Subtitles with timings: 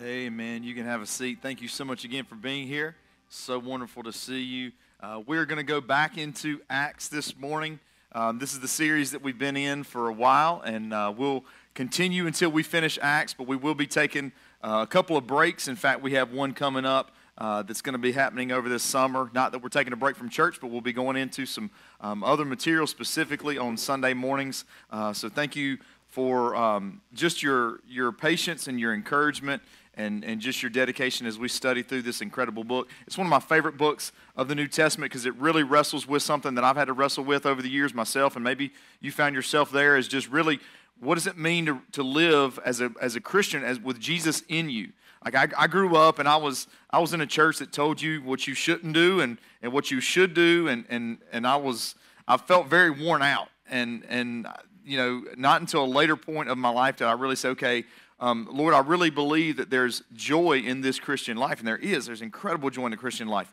[0.00, 0.62] Amen.
[0.62, 1.38] You can have a seat.
[1.42, 2.94] Thank you so much again for being here.
[3.30, 4.70] So wonderful to see you.
[5.00, 7.80] Uh, we're going to go back into Acts this morning.
[8.12, 11.44] Um, this is the series that we've been in for a while, and uh, we'll
[11.74, 14.30] continue until we finish Acts, but we will be taking
[14.62, 15.66] uh, a couple of breaks.
[15.66, 18.84] In fact, we have one coming up uh, that's going to be happening over this
[18.84, 19.28] summer.
[19.34, 22.22] Not that we're taking a break from church, but we'll be going into some um,
[22.22, 24.64] other material specifically on Sunday mornings.
[24.92, 25.76] Uh, so thank you
[26.08, 29.62] for um, just your, your patience and your encouragement
[29.98, 32.88] and, and just your dedication as we study through this incredible book.
[33.06, 36.22] It's one of my favorite books of the New Testament because it really wrestles with
[36.22, 39.34] something that I've had to wrestle with over the years myself, and maybe you found
[39.34, 40.60] yourself there, is just really
[41.00, 44.42] what does it mean to, to live as a, as a Christian as with Jesus
[44.48, 44.92] in you?
[45.24, 48.00] Like I, I grew up and I was I was in a church that told
[48.00, 51.56] you what you shouldn't do and, and what you should do and, and, and I
[51.56, 51.94] was
[52.26, 54.46] I felt very worn out and and
[54.88, 57.84] you know, not until a later point of my life did I really say, okay,
[58.20, 62.06] um, Lord, I really believe that there's joy in this Christian life, and there is.
[62.06, 63.52] There's incredible joy in the Christian life.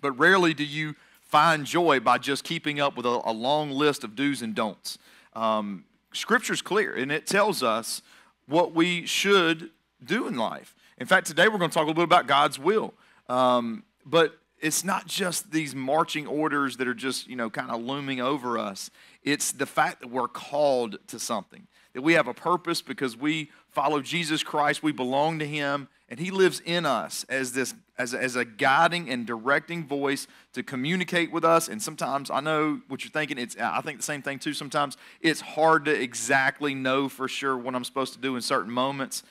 [0.00, 4.04] But rarely do you find joy by just keeping up with a, a long list
[4.04, 4.98] of do's and don'ts.
[5.34, 8.02] Um, scripture's clear, and it tells us
[8.46, 9.70] what we should
[10.04, 10.74] do in life.
[10.98, 12.92] In fact, today we're going to talk a little bit about God's will.
[13.30, 17.82] Um, but it's not just these marching orders that are just, you know, kind of
[17.82, 18.90] looming over us.
[19.22, 23.50] It's the fact that we're called to something, that we have a purpose because we
[23.70, 28.14] follow Jesus Christ, we belong to Him, and He lives in us as this as
[28.14, 31.68] as a guiding and directing voice to communicate with us.
[31.68, 33.38] And sometimes I know what you're thinking.
[33.38, 34.54] It's I think the same thing too.
[34.54, 38.72] Sometimes it's hard to exactly know for sure what I'm supposed to do in certain
[38.72, 39.22] moments.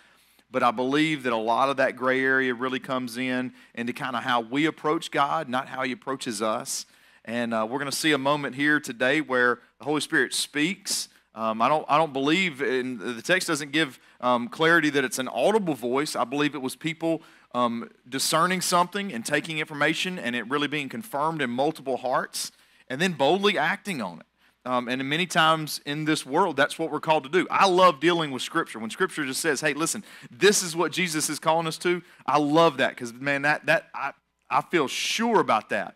[0.52, 4.18] But I believe that a lot of that gray area really comes in into kind
[4.18, 6.86] of how we approach God, not how He approaches us.
[7.24, 11.08] And uh, we're going to see a moment here today where the Holy Spirit speaks.
[11.34, 15.18] Um, I, don't, I don't believe, in, the text doesn't give um, clarity that it's
[15.18, 16.16] an audible voice.
[16.16, 17.22] I believe it was people
[17.54, 22.52] um, discerning something and taking information and it really being confirmed in multiple hearts
[22.90, 24.26] and then boldly acting on it.
[24.64, 27.48] Um, and many times in this world, that's what we're called to do.
[27.50, 28.78] I love dealing with Scripture.
[28.78, 32.38] When Scripture just says, hey, listen, this is what Jesus is calling us to, I
[32.38, 34.12] love that because, man, that, that I,
[34.50, 35.96] I feel sure about that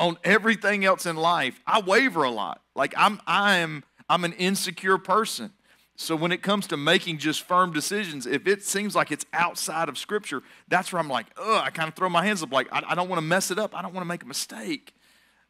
[0.00, 2.60] on everything else in life, I waver a lot.
[2.74, 5.52] Like I'm I am I'm an insecure person.
[5.96, 9.88] So when it comes to making just firm decisions, if it seems like it's outside
[9.88, 12.68] of Scripture, that's where I'm like, ugh, I kind of throw my hands up, like
[12.72, 13.76] I, I don't want to mess it up.
[13.76, 14.92] I don't want to make a mistake.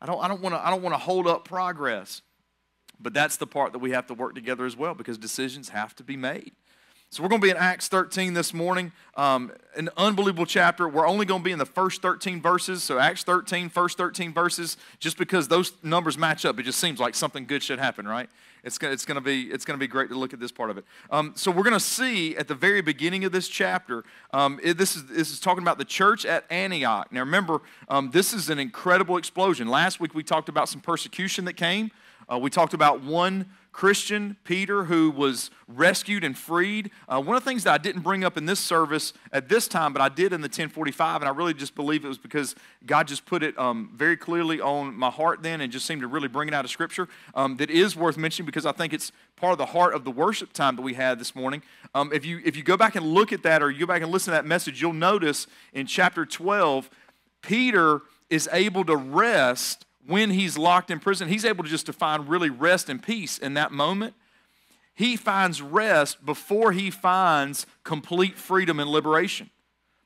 [0.01, 2.21] I don't, I don't want to I don't want to hold up progress.
[3.01, 5.97] But that's the part that we have to work together as well because decisions have
[5.97, 6.53] to be made.
[7.15, 10.89] So we're going to be in Acts 13 this morning, um, an unbelievable chapter.
[10.89, 12.83] We're only going to be in the first 13 verses.
[12.83, 16.99] So Acts 13, first 13 verses, just because those numbers match up, it just seems
[16.99, 18.29] like something good should happen, right?
[18.65, 20.51] It's going, it's going, to, be, it's going to be great to look at this
[20.51, 20.85] part of it.
[21.09, 24.77] Um, so we're going to see at the very beginning of this chapter, um, it,
[24.77, 27.13] this, is, this is talking about the church at Antioch.
[27.13, 29.69] Now remember, um, this is an incredible explosion.
[29.69, 31.93] Last week we talked about some persecution that came.
[32.29, 36.93] Uh, we talked about one Christian, Peter, who was rescued and freed.
[37.09, 39.67] Uh, one of the things that I didn't bring up in this service at this
[39.67, 42.55] time, but I did in the 1045, and I really just believe it was because
[42.87, 46.07] God just put it um, very clearly on my heart then and just seemed to
[46.07, 47.09] really bring it out of Scripture.
[47.35, 50.13] Um, that is worth mentioning because I think it's part of the heart of the
[50.13, 51.61] worship time that we had this morning.
[51.97, 54.03] Um, if, you, if you go back and look at that or you go back
[54.03, 56.89] and listen to that message, you'll notice in chapter 12,
[57.43, 61.93] Peter is able to rest when he's locked in prison, he's able to just to
[61.93, 64.15] find really rest and peace in that moment.
[64.95, 69.51] He finds rest before he finds complete freedom and liberation.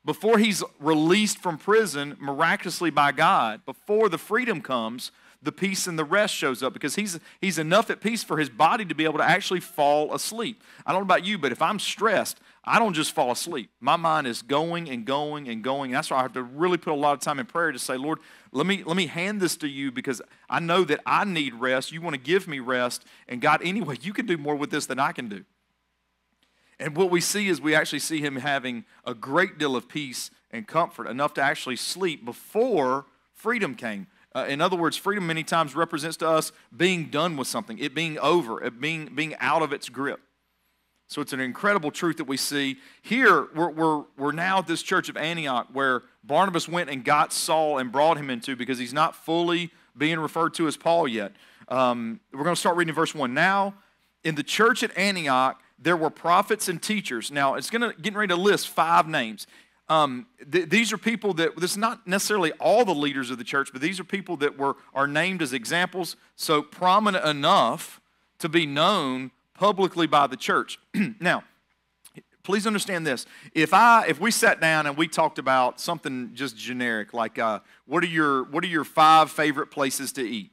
[0.05, 5.11] Before he's released from prison miraculously by God, before the freedom comes,
[5.41, 8.49] the peace and the rest shows up because he's, he's enough at peace for his
[8.49, 10.63] body to be able to actually fall asleep.
[10.85, 13.71] I don't know about you, but if I'm stressed, I don't just fall asleep.
[13.79, 15.89] My mind is going and going and going.
[15.89, 17.97] That's why I have to really put a lot of time in prayer to say,
[17.97, 18.19] Lord,
[18.51, 21.91] let me, let me hand this to you because I know that I need rest.
[21.91, 23.05] You want to give me rest.
[23.27, 25.45] And God, anyway, you can do more with this than I can do.
[26.79, 30.29] And what we see is we actually see him having a great deal of peace
[30.51, 34.05] and comfort, enough to actually sleep before freedom came.
[34.35, 37.95] Uh, in other words, freedom many times represents to us being done with something, it
[37.95, 40.19] being over, it being, being out of its grip.
[41.09, 42.77] So it's an incredible truth that we see.
[43.01, 47.33] Here, we're, we're, we're now at this church of Antioch where Barnabas went and got
[47.33, 51.31] Saul and brought him into because he's not fully being referred to as Paul yet.
[51.67, 53.33] Um, we're going to start reading verse 1.
[53.33, 53.73] Now,
[54.23, 57.31] in the church at Antioch, there were prophets and teachers.
[57.31, 59.47] Now, it's going to getting ready to list five names.
[59.87, 63.43] Um, th- these are people that this is not necessarily all the leaders of the
[63.43, 67.99] church, but these are people that were are named as examples, so prominent enough
[68.37, 70.79] to be known publicly by the church.
[71.19, 71.43] now,
[72.43, 73.25] please understand this.
[73.53, 77.59] If I if we sat down and we talked about something just generic, like uh,
[77.85, 80.51] what are your what are your five favorite places to eat?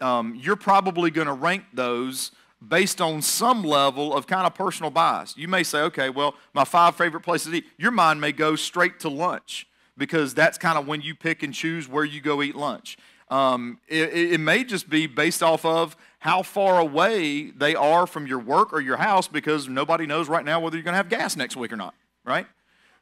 [0.00, 2.30] Um, you're probably going to rank those
[2.66, 5.36] based on some level of kind of personal bias.
[5.36, 7.66] You may say, okay, well, my five favorite places to eat.
[7.76, 9.66] Your mind may go straight to lunch
[9.98, 12.96] because that's kind of when you pick and choose where you go eat lunch.
[13.34, 18.28] Um, it, it, may just be based off of how far away they are from
[18.28, 21.08] your work or your house because nobody knows right now whether you're going to have
[21.08, 21.94] gas next week or not,
[22.24, 22.46] right?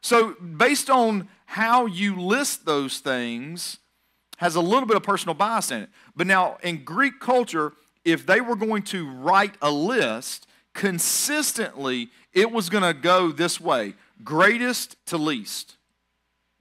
[0.00, 3.76] So, based on how you list those things,
[4.38, 5.90] has a little bit of personal bias in it.
[6.16, 12.50] But now, in Greek culture, if they were going to write a list consistently, it
[12.50, 15.76] was going to go this way greatest to least.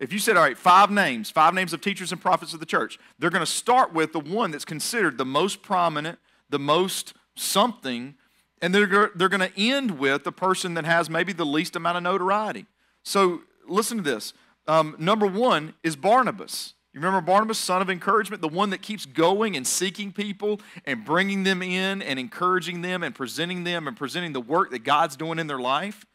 [0.02, 2.66] If you said, all right, five names, five names of teachers and prophets of the
[2.66, 6.18] church, they're going to start with the one that's considered the most prominent,
[6.50, 8.16] the most something,
[8.64, 11.98] and they're, they're going to end with the person that has maybe the least amount
[11.98, 12.66] of notoriety.
[13.04, 14.34] So listen to this.
[14.68, 16.74] Um, number one is Barnabas.
[16.94, 21.06] You remember Barnabas, son of encouragement, the one that keeps going and seeking people and
[21.06, 25.16] bringing them in and encouraging them and presenting them and presenting the work that God's
[25.16, 26.06] doing in their life?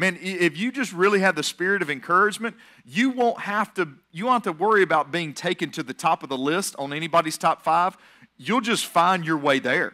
[0.00, 2.56] Man, if you just really have the spirit of encouragement,
[2.86, 6.22] you won't have to you won't have to worry about being taken to the top
[6.22, 7.98] of the list on anybody's top 5.
[8.38, 9.92] You'll just find your way there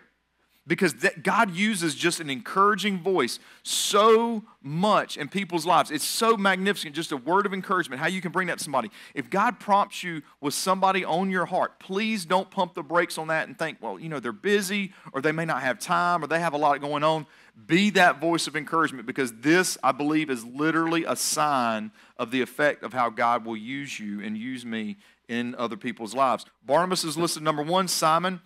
[0.65, 0.95] because
[1.25, 5.91] God uses just an encouraging voice so much in people's lives.
[5.91, 8.93] It's so magnificent, just a word of encouragement, how you can bring that to somebody.
[9.13, 13.29] If God prompts you with somebody on your heart, please don't pump the brakes on
[13.29, 16.27] that and think, well, you know, they're busy or they may not have time or
[16.27, 17.27] they have a lot going on.
[17.65, 22.43] Be that voice of encouragement because this, I believe, is literally a sign of the
[22.43, 24.99] effect of how God will use you and use me
[25.29, 26.45] in other people's lives.
[26.65, 28.41] Barnabas is listed number one, Simon,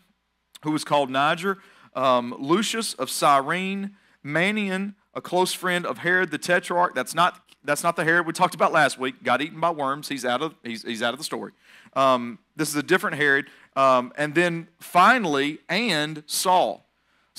[0.62, 1.58] who was called Niger
[1.94, 6.94] um, Lucius of Cyrene, Manaen, a close friend of Herod the Tetrarch.
[6.94, 9.22] That's not, that's not the Herod we talked about last week.
[9.22, 10.08] Got eaten by worms.
[10.08, 11.52] He's out of, he's, he's out of the story.
[11.94, 13.46] Um, this is a different Herod.
[13.76, 16.86] Um, and then finally, and Saul.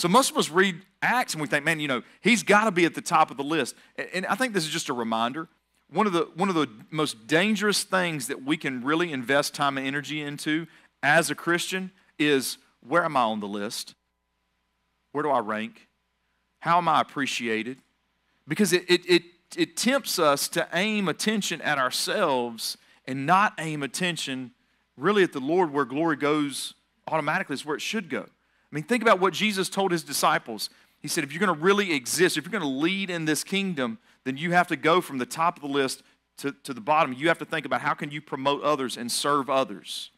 [0.02, 2.72] So most of us read Acts and we think, man, you know, he's got to
[2.72, 3.76] be at the top of the list.
[4.16, 5.48] And I think this is just a reminder.
[5.92, 9.78] One of, the, one of the most dangerous things that we can really invest time
[9.78, 10.66] and energy into
[11.04, 13.94] as a Christian is where am I on the list?
[15.12, 15.88] Where do I rank?
[16.62, 17.78] How am I appreciated?
[18.48, 19.22] Because it, it, it,
[19.56, 22.76] it tempts us to aim attention at ourselves
[23.06, 24.50] and not aim attention
[24.98, 26.74] really at the Lord where glory goes
[27.08, 28.26] automatically, is where it should go.
[28.72, 30.70] I mean, think about what Jesus told his disciples.
[31.00, 33.44] He said, if you're going to really exist, if you're going to lead in this
[33.44, 36.04] kingdom, then you have to go from the top of the list
[36.38, 37.14] to, to the bottom.
[37.14, 40.12] You have to think about how can you promote others and serve others.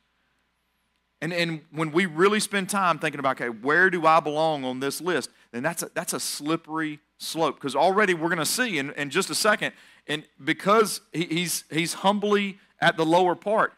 [1.22, 4.82] And, and when we really spend time thinking about, okay, where do I belong on
[4.82, 7.56] this list, then that's a, that's a slippery slope.
[7.56, 9.72] Because already we're going to see in, in just a second,
[10.06, 13.74] and because he, he's, he's humbly at the lower part,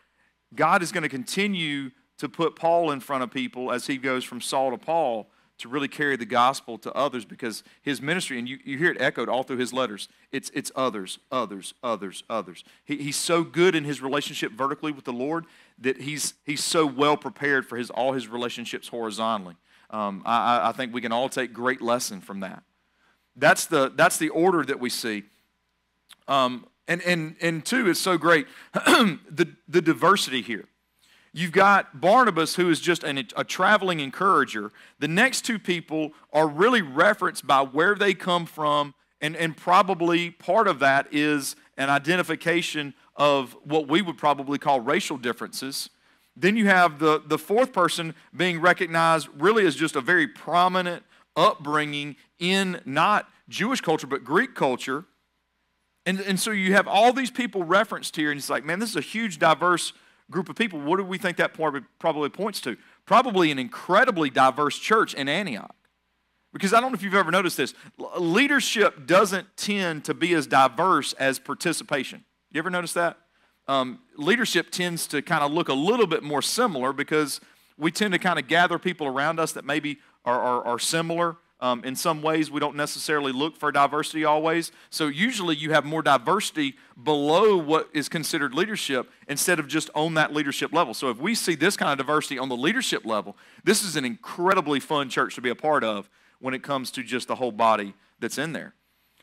[0.55, 4.23] God is going to continue to put Paul in front of people as he goes
[4.23, 5.27] from Saul to Paul
[5.57, 8.97] to really carry the gospel to others because his ministry, and you, you hear it
[8.99, 12.63] echoed all through his letters, it's, it's others, others, others, others.
[12.83, 15.45] He, he's so good in his relationship vertically with the Lord
[15.79, 19.55] that he's, he's so well prepared for his, all his relationships horizontally.
[19.89, 22.63] Um, I, I think we can all take great lesson from that.
[23.37, 25.23] That's the, that's the order that we see.
[26.27, 30.65] Um, and, and, and two, it's so great, the, the diversity here.
[31.37, 34.71] You've got Barnabas, who is just an, a traveling encourager.
[34.99, 40.31] The next two people are really referenced by where they come from, and, and probably
[40.31, 45.89] part of that is an identification of what we would probably call racial differences.
[46.37, 51.03] Then you have the, the fourth person being recognized really as just a very prominent
[51.35, 55.03] upbringing in not Jewish culture, but Greek culture.
[56.05, 58.91] And, and so you have all these people referenced here, and it's like, man, this
[58.91, 59.91] is a huge, diverse
[60.29, 60.79] group of people.
[60.79, 62.77] What do we think that probably points to?
[63.05, 65.75] Probably an incredibly diverse church in Antioch.
[66.53, 67.73] Because I don't know if you've ever noticed this.
[68.17, 72.23] Leadership doesn't tend to be as diverse as participation.
[72.51, 73.17] You ever notice that?
[73.67, 77.41] Um, leadership tends to kind of look a little bit more similar because
[77.77, 81.37] we tend to kind of gather people around us that maybe are, are, are similar
[81.61, 84.73] um, in some ways, we don't necessarily look for diversity always.
[84.89, 90.15] So, usually, you have more diversity below what is considered leadership instead of just on
[90.15, 90.93] that leadership level.
[90.93, 94.03] So, if we see this kind of diversity on the leadership level, this is an
[94.03, 96.09] incredibly fun church to be a part of
[96.39, 98.73] when it comes to just the whole body that's in there.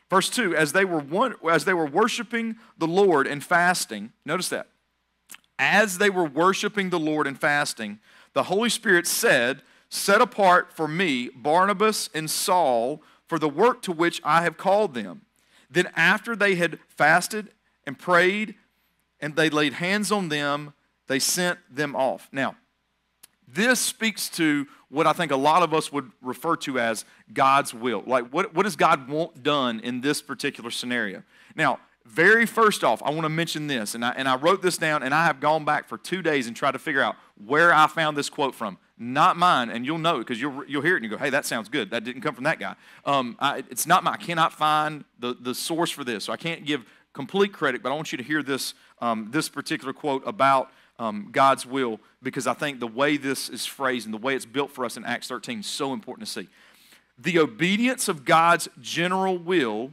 [0.09, 4.49] Verse 2 as they were, one, as they were worshiping the Lord and fasting, notice
[4.49, 4.69] that.
[5.59, 7.99] As they were worshiping the Lord and fasting,
[8.33, 9.61] the Holy Spirit said,
[9.93, 14.93] set apart for me Barnabas and Saul for the work to which I have called
[14.93, 15.21] them.
[15.69, 17.49] Then, after they had fasted
[17.85, 18.55] and prayed,
[19.19, 20.73] and they laid hands on them,
[21.07, 22.29] they sent them off.
[22.31, 22.55] Now,
[23.47, 27.73] this speaks to what I think a lot of us would refer to as God's
[27.73, 28.03] will.
[28.05, 31.23] Like, what, what does God want done in this particular scenario?
[31.55, 34.77] Now, very first off, I want to mention this, and I, and I wrote this
[34.77, 37.73] down, and I have gone back for two days and tried to figure out where
[37.73, 38.77] I found this quote from.
[38.97, 41.31] Not mine, and you'll know it because you'll, you'll hear it and you go, hey,
[41.31, 41.89] that sounds good.
[41.89, 42.75] That didn't come from that guy.
[43.05, 44.13] Um, I, it's not mine.
[44.13, 47.91] I cannot find the, the source for this, so I can't give complete credit, but
[47.91, 52.47] I want you to hear this, um, this particular quote about um, God's will because
[52.47, 55.05] I think the way this is phrased and the way it's built for us in
[55.05, 56.49] Acts 13 is so important to see.
[57.17, 59.91] The obedience of God's general will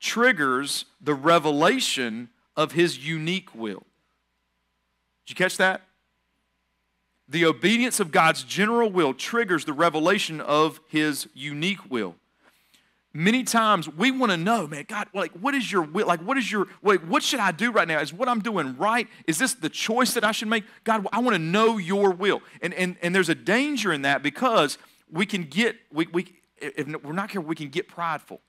[0.00, 3.82] triggers the revelation of his unique will.
[5.26, 5.82] Did you catch that?
[7.28, 12.14] The obedience of God's general will triggers the revelation of his unique will.
[13.12, 16.06] Many times we want to know, man, God, like, what is your will?
[16.06, 17.98] Like, what is your, like, what should I do right now?
[17.98, 19.08] Is what I'm doing right?
[19.26, 20.64] Is this the choice that I should make?
[20.84, 22.42] God, I want to know your will.
[22.60, 24.76] And, and, and there's a danger in that because
[25.10, 28.40] we can get, we, we, if we're not careful, we can get prideful.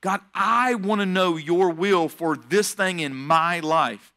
[0.00, 4.12] God, I want to know your will for this thing in my life.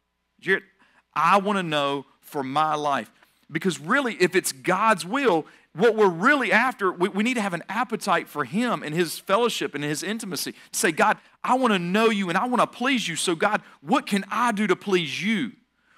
[1.14, 3.10] I want to know for my life.
[3.50, 7.54] Because really, if it's God's will, what we're really after, we, we, need to have
[7.54, 10.52] an appetite for Him and His fellowship and His intimacy.
[10.52, 13.14] To say, God, I want to know you and I want to please you.
[13.14, 15.52] So, God, what can I do to please you?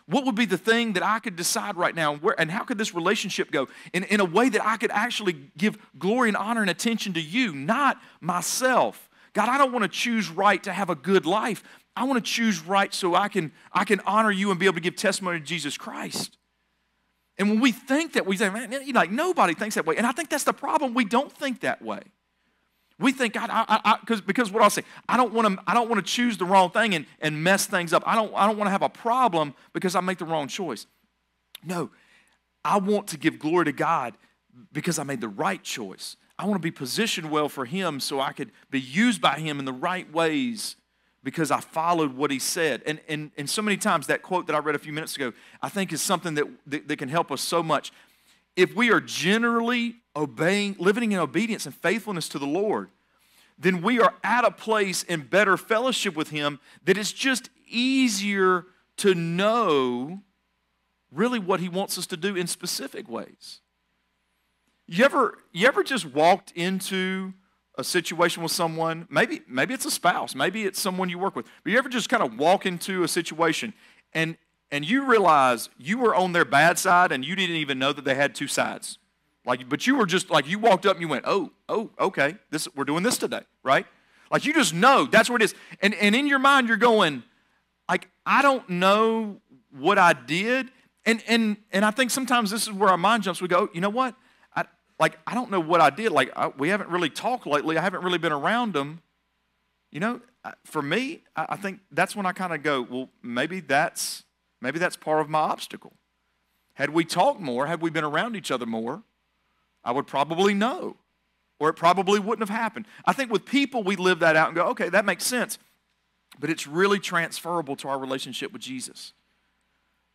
[0.06, 2.14] What would be the thing that I could decide right now?
[2.14, 4.90] And, where, and how could this relationship go in, in a way that I could
[4.90, 9.08] actually give glory and honor and attention to you, not myself?
[9.34, 11.62] God, I don't want to choose right to have a good life.
[11.94, 14.76] I want to choose right so I can, I can honor you and be able
[14.76, 16.37] to give testimony to Jesus Christ.
[17.38, 19.96] And when we think that, we say, man, you like nobody thinks that way.
[19.96, 20.94] And I think that's the problem.
[20.94, 22.00] We don't think that way.
[22.98, 25.74] We think, God, I, I, because because what I'll say, I don't want to, I
[25.74, 28.02] don't want to choose the wrong thing and, and mess things up.
[28.04, 30.86] I don't, I don't want to have a problem because I make the wrong choice.
[31.64, 31.90] No,
[32.64, 34.16] I want to give glory to God
[34.72, 36.16] because I made the right choice.
[36.40, 39.60] I want to be positioned well for Him so I could be used by Him
[39.60, 40.74] in the right ways
[41.22, 42.82] because I followed what He said.
[42.86, 45.32] And, and, and so many times, that quote that I read a few minutes ago,
[45.62, 47.92] I think is something that, that, that can help us so much.
[48.56, 52.90] If we are generally obeying, living in obedience and faithfulness to the Lord,
[53.58, 58.64] then we are at a place in better fellowship with Him that it's just easier
[58.98, 60.20] to know
[61.12, 63.60] really what He wants us to do in specific ways.
[64.86, 67.34] You ever, you ever just walked into
[67.78, 71.46] a situation with someone, maybe, maybe it's a spouse, maybe it's someone you work with,
[71.62, 73.72] but you ever just kind of walk into a situation
[74.12, 74.36] and,
[74.70, 78.04] and you realize you were on their bad side and you didn't even know that
[78.04, 78.98] they had two sides.
[79.46, 82.36] Like, but you were just like you walked up and you went, oh, oh, okay,
[82.50, 83.86] this we're doing this today, right?
[84.30, 85.54] Like you just know that's what it is.
[85.80, 87.22] And and in your mind, you're going,
[87.88, 90.70] like, I don't know what I did.
[91.06, 93.40] And and and I think sometimes this is where our mind jumps.
[93.40, 94.14] We go, you know what?
[94.98, 96.12] Like, I don't know what I did.
[96.12, 97.78] Like, I, we haven't really talked lately.
[97.78, 99.00] I haven't really been around them.
[99.90, 100.20] You know,
[100.64, 104.24] for me, I, I think that's when I kind of go, well, maybe that's
[104.60, 105.92] maybe that's part of my obstacle.
[106.74, 109.02] Had we talked more, had we been around each other more,
[109.84, 110.96] I would probably know,
[111.58, 112.86] or it probably wouldn't have happened.
[113.04, 115.58] I think with people, we live that out and go, okay, that makes sense.
[116.38, 119.12] But it's really transferable to our relationship with Jesus.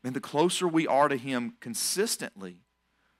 [0.03, 2.57] And the closer we are to Him consistently,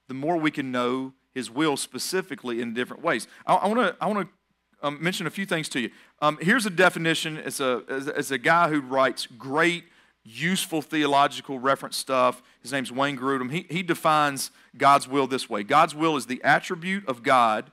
[0.07, 3.27] the more we can know his will specifically in different ways.
[3.45, 5.89] I want to I want to um, mention a few things to you.
[6.21, 7.37] Um, here's a definition.
[7.37, 9.85] It's a as a guy who writes great,
[10.23, 12.41] useful theological reference stuff.
[12.61, 13.51] His name's Wayne Grudem.
[13.51, 17.71] He he defines God's will this way: God's will is the attribute of God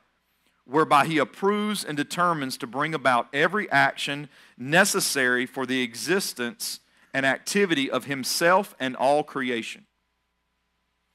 [0.71, 6.79] whereby he approves and determines to bring about every action necessary for the existence
[7.13, 9.85] and activity of himself and all creation.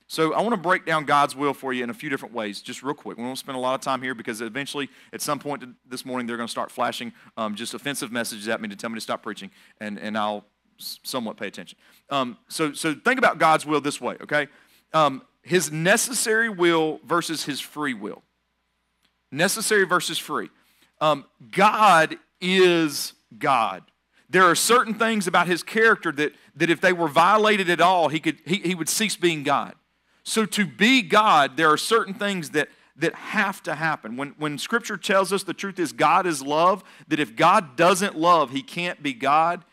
[0.08, 2.62] So I want to break down God's will for you in a few different ways,
[2.62, 3.18] just real quick.
[3.18, 6.28] We won't spend a lot of time here because eventually, at some point this morning,
[6.28, 9.02] they're going to start flashing um, just offensive messages at me to tell me to
[9.02, 10.46] stop preaching, and, and I'll
[10.78, 11.78] somewhat pay attention.
[12.10, 14.48] Um, so, so think about God's will this way, okay?
[14.94, 18.22] Um, his necessary will versus his free will.
[19.32, 20.50] Necessary versus free.
[21.02, 23.84] Um, God is God.
[24.30, 28.10] There are certain things about his character that, that if they were violated at all,
[28.10, 29.76] he, could, he, he would cease being God.
[30.26, 32.68] So to be God, there are certain things that
[32.98, 34.16] that have to happen.
[34.16, 38.18] When, when Scripture tells us the truth is God is love, that if God doesn't
[38.18, 39.66] love, he can't be God,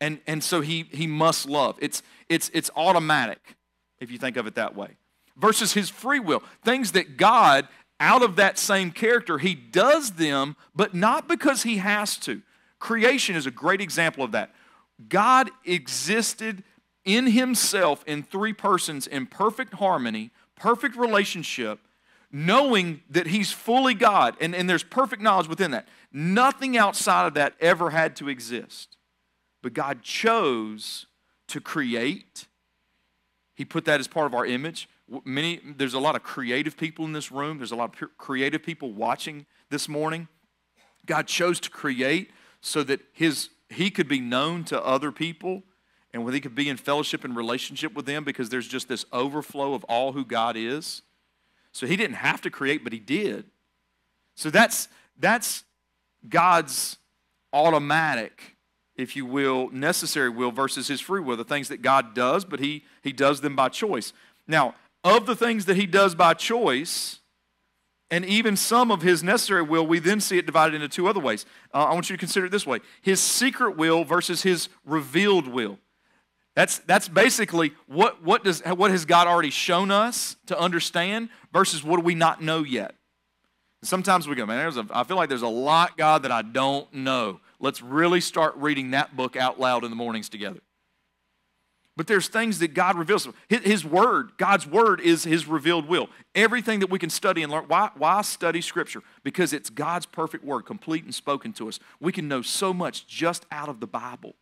[0.00, 1.76] and, and so he, he must love.
[1.80, 3.56] It's, it's, it's automatic,
[3.98, 4.96] if you think of it that way.
[5.36, 6.42] Versus his free will.
[6.64, 7.66] Things that God,
[7.98, 12.42] out of that same character, he does them, but not because he has to.
[12.78, 14.54] Creation is a great example of that.
[15.08, 16.62] God existed
[17.08, 21.80] in himself in three persons in perfect harmony, perfect relationship,
[22.30, 25.88] knowing that he's fully God, and, and there's perfect knowledge within that.
[26.12, 28.98] Nothing outside of that ever had to exist.
[29.62, 31.06] But God chose
[31.48, 32.46] to create.
[33.54, 34.88] He put that as part of our image.
[35.24, 37.56] Many, there's a lot of creative people in this room.
[37.56, 40.28] There's a lot of creative people watching this morning.
[41.06, 45.62] God chose to create so that his, he could be known to other people
[46.12, 49.04] and where he could be in fellowship and relationship with them because there's just this
[49.12, 51.02] overflow of all who God is.
[51.72, 53.44] So he didn't have to create, but he did.
[54.34, 54.88] So that's,
[55.18, 55.64] that's
[56.28, 56.96] God's
[57.52, 58.56] automatic,
[58.96, 62.60] if you will, necessary will versus his free will, the things that God does, but
[62.60, 64.12] he, he does them by choice.
[64.46, 64.74] Now,
[65.04, 67.20] of the things that he does by choice,
[68.10, 71.20] and even some of his necessary will, we then see it divided into two other
[71.20, 71.44] ways.
[71.74, 75.46] Uh, I want you to consider it this way his secret will versus his revealed
[75.46, 75.78] will.
[76.58, 81.84] That's, that's basically what, what, does, what has God already shown us to understand versus
[81.84, 82.96] what do we not know yet.
[83.84, 86.42] Sometimes we go, man, there's a, I feel like there's a lot, God, that I
[86.42, 87.38] don't know.
[87.60, 90.58] Let's really start reading that book out loud in the mornings together.
[91.96, 93.28] But there's things that God reveals.
[93.46, 96.10] His, his, word, God's word is his revealed will.
[96.34, 97.66] Everything that we can study and learn.
[97.68, 99.02] Why, why study scripture?
[99.22, 101.78] Because it's God's perfect word, complete and spoken to us.
[102.00, 104.34] We can know so much just out of the Bible.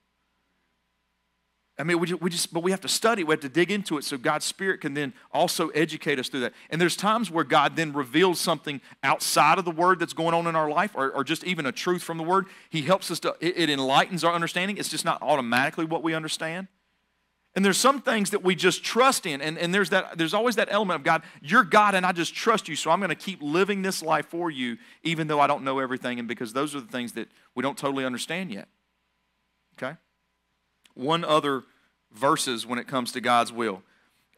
[1.78, 3.70] I mean, we just, we just, but we have to study, we have to dig
[3.70, 6.54] into it so God's Spirit can then also educate us through that.
[6.70, 10.46] And there's times where God then reveals something outside of the Word that's going on
[10.46, 12.46] in our life, or, or just even a truth from the Word.
[12.70, 14.78] He helps us to, it, it enlightens our understanding.
[14.78, 16.68] It's just not automatically what we understand.
[17.54, 20.56] And there's some things that we just trust in, and, and there's, that, there's always
[20.56, 23.14] that element of God, you're God, and I just trust you, so I'm going to
[23.14, 26.74] keep living this life for you, even though I don't know everything, and because those
[26.74, 28.68] are the things that we don't totally understand yet.
[29.76, 29.96] Okay?
[30.96, 31.62] One other
[32.12, 33.82] verses when it comes to God's will.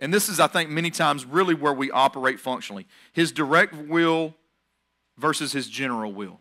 [0.00, 4.34] And this is, I think, many times really where we operate functionally His direct will
[5.16, 6.40] versus His general will.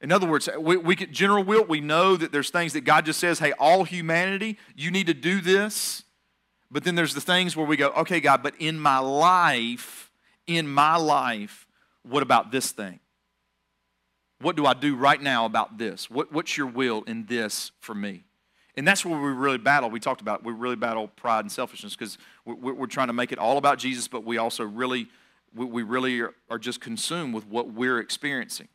[0.00, 3.04] In other words, we, we get general will, we know that there's things that God
[3.04, 6.04] just says, hey, all humanity, you need to do this.
[6.70, 10.10] But then there's the things where we go, okay, God, but in my life,
[10.46, 11.66] in my life,
[12.02, 13.00] what about this thing?
[14.40, 16.08] What do I do right now about this?
[16.08, 18.24] What, what's your will in this for me?
[18.76, 19.90] And that's where we really battle.
[19.90, 23.38] We talked about we really battle pride and selfishness because we're, trying to make it
[23.38, 25.08] all about Jesus, but we also really
[25.54, 28.68] we really are just consumed with what we're experiencing.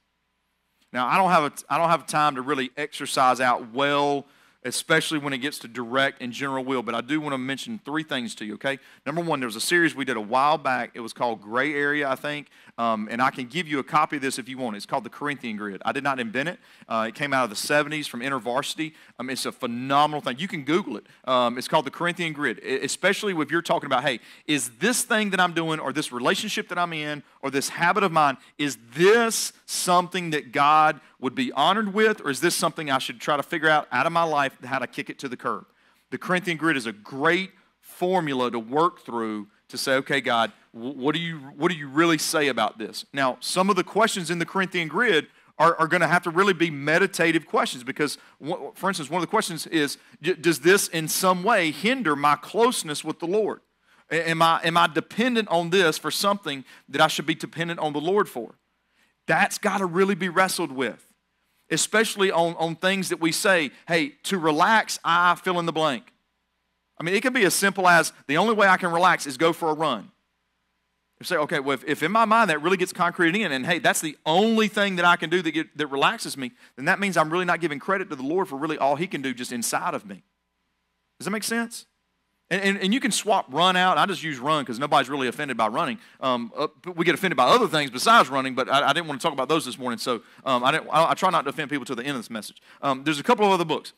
[0.91, 4.25] Now, I don't have a, I don't have time to really exercise out well
[4.65, 6.81] especially when it gets to direct and general will.
[6.81, 8.79] But I do want to mention three things to you, okay?
[9.05, 10.91] Number one, there was a series we did a while back.
[10.95, 12.47] It was called Gray Area, I think.
[12.77, 14.75] Um, and I can give you a copy of this if you want.
[14.75, 15.81] It's called the Corinthian Grid.
[15.85, 16.59] I did not invent it.
[16.89, 18.93] Uh, it came out of the 70s from InterVarsity.
[19.19, 20.39] Um, it's a phenomenal thing.
[20.39, 21.05] You can Google it.
[21.25, 25.29] Um, it's called the Corinthian Grid, especially if you're talking about, hey, is this thing
[25.29, 28.77] that I'm doing or this relationship that I'm in or this habit of mine, is
[28.95, 33.35] this something that God would be honored with, or is this something I should try
[33.35, 35.65] to figure out out of my life how to kick it to the curb?
[36.11, 41.15] The Corinthian grid is a great formula to work through to say, okay, God, what
[41.15, 43.05] do you, what do you really say about this?
[43.11, 45.25] Now, some of the questions in the Corinthian grid
[45.57, 48.19] are, are going to have to really be meditative questions because,
[48.75, 53.03] for instance, one of the questions is Does this in some way hinder my closeness
[53.03, 53.61] with the Lord?
[54.11, 57.93] Am I, am I dependent on this for something that I should be dependent on
[57.93, 58.59] the Lord for?
[59.25, 61.04] That's got to really be wrestled with
[61.69, 66.13] especially on, on things that we say, hey, to relax, I fill in the blank.
[66.99, 69.37] I mean, it can be as simple as the only way I can relax is
[69.37, 70.11] go for a run.
[71.19, 73.65] You say, okay, well, if, if in my mind that really gets concreted in, and
[73.65, 76.85] hey, that's the only thing that I can do that, get, that relaxes me, then
[76.85, 79.21] that means I'm really not giving credit to the Lord for really all He can
[79.21, 80.23] do just inside of me.
[81.19, 81.85] Does that make sense?
[82.51, 83.97] And, and, and, you can swap run out.
[83.97, 85.97] I just use run because nobody's really offended by running.
[86.21, 89.19] Um, uh, we get offended by other things besides running, but I, I, didn't want
[89.19, 89.97] to talk about those this morning.
[89.97, 92.29] So um, I, I, I, try not to offend people to the end of this
[92.29, 92.61] message.
[92.83, 93.93] Um, there's a couple of other books.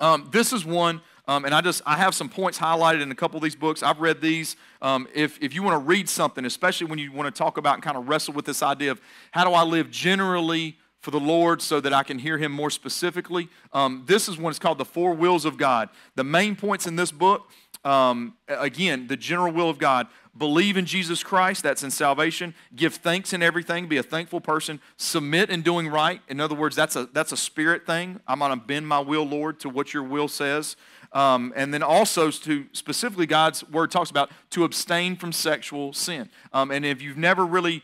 [0.00, 3.14] Um, this is one, um, and I just I have some points highlighted in a
[3.14, 3.84] couple of these books.
[3.84, 4.56] I've read these.
[4.80, 7.74] Um, if, if you want to read something, especially when you want to talk about
[7.74, 11.20] and kind of wrestle with this idea of how do I live generally for the
[11.20, 13.48] Lord so that I can hear Him more specifically.
[13.72, 15.90] Um, this is one, it's called The Four Wills of God.
[16.14, 17.50] The main points in this book,
[17.84, 20.06] um, again, the general will of God.
[20.38, 22.54] Believe in Jesus Christ, that's in salvation.
[22.74, 24.80] Give thanks in everything, be a thankful person.
[24.96, 26.22] Submit in doing right.
[26.28, 28.20] In other words, that's a, that's a spirit thing.
[28.26, 30.76] I'm going to bend my will, Lord, to what your will says.
[31.12, 36.30] Um, and then also to specifically God's word talks about to abstain from sexual sin.
[36.52, 37.82] Um, and if you've never really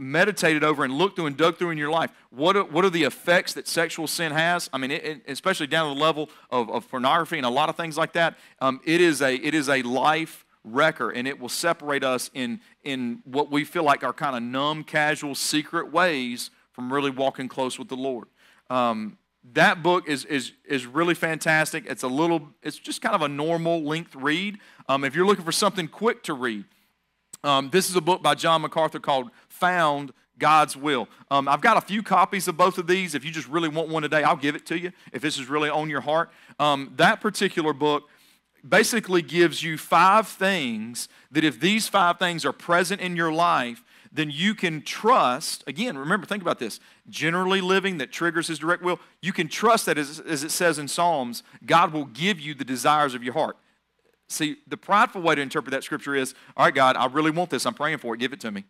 [0.00, 2.90] meditated over and looked through and dug through in your life, what are, what are
[2.90, 4.70] the effects that sexual sin has?
[4.72, 7.68] I mean, it, it, especially down to the level of, of, pornography and a lot
[7.68, 8.38] of things like that.
[8.60, 12.60] Um, it, is a, it is a life wrecker, and it will separate us in,
[12.82, 17.46] in what we feel like are kind of numb, casual, secret ways from really walking
[17.46, 18.28] close with the Lord.
[18.70, 19.18] Um,
[19.52, 21.84] that book is, is, is really fantastic.
[21.86, 24.58] It's a little, it's just kind of a normal length read.
[24.88, 26.64] Um, if you're looking for something quick to read,
[27.44, 31.08] um, this is a book by John MacArthur called Found God's Will.
[31.30, 33.14] Um, I've got a few copies of both of these.
[33.14, 35.48] If you just really want one today, I'll give it to you if this is
[35.48, 36.30] really on your heart.
[36.58, 38.08] Um, that particular book
[38.68, 43.84] basically gives you five things that if these five things are present in your life,
[44.12, 48.82] then you can trust, again, remember, think about this generally living that triggers his direct
[48.82, 48.98] will.
[49.22, 52.64] You can trust that, as, as it says in Psalms, God will give you the
[52.64, 53.56] desires of your heart.
[54.30, 57.50] See, the prideful way to interpret that scripture is, all right, God, I really want
[57.50, 57.66] this.
[57.66, 58.20] I'm praying for it.
[58.20, 58.64] Give it to me.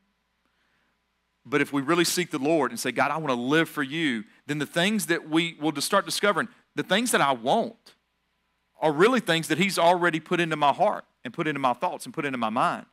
[1.45, 3.83] But if we really seek the Lord and say, God, I want to live for
[3.83, 7.95] you, then the things that we will start discovering, the things that I want
[8.81, 12.07] are really things that He's already put into my heart and put into my thoughts
[12.07, 12.87] and put into my mind.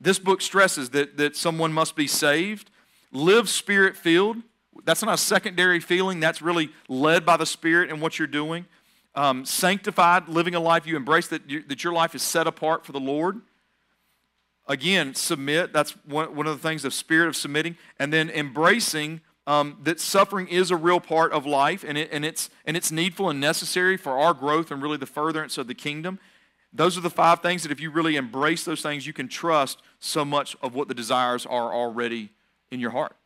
[0.00, 2.70] This book stresses that, that someone must be saved,
[3.10, 4.36] live spirit filled.
[4.84, 8.66] That's not a secondary feeling, that's really led by the Spirit and what you're doing.
[9.18, 12.86] Um, sanctified, living a life you embrace that, you, that your life is set apart
[12.86, 13.40] for the Lord.
[14.68, 15.72] Again, submit.
[15.72, 17.76] That's one, one of the things, the spirit of submitting.
[17.98, 22.24] And then embracing um, that suffering is a real part of life and, it, and,
[22.24, 25.74] it's, and it's needful and necessary for our growth and really the furtherance of the
[25.74, 26.20] kingdom.
[26.72, 29.82] Those are the five things that if you really embrace those things, you can trust
[29.98, 32.30] so much of what the desires are already
[32.70, 33.16] in your heart.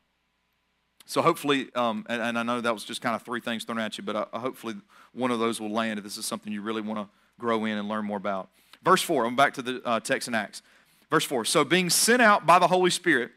[1.06, 3.78] So hopefully, um, and, and, I know that was just kind of three things thrown
[3.78, 4.76] at you, but uh, hopefully
[5.12, 7.76] one of those will land if this is something you really want to grow in
[7.76, 8.48] and learn more about.
[8.84, 10.62] Verse 4, I'm back to the uh, text in Acts.
[11.10, 13.32] Verse 4 So being sent out by the Holy Spirit,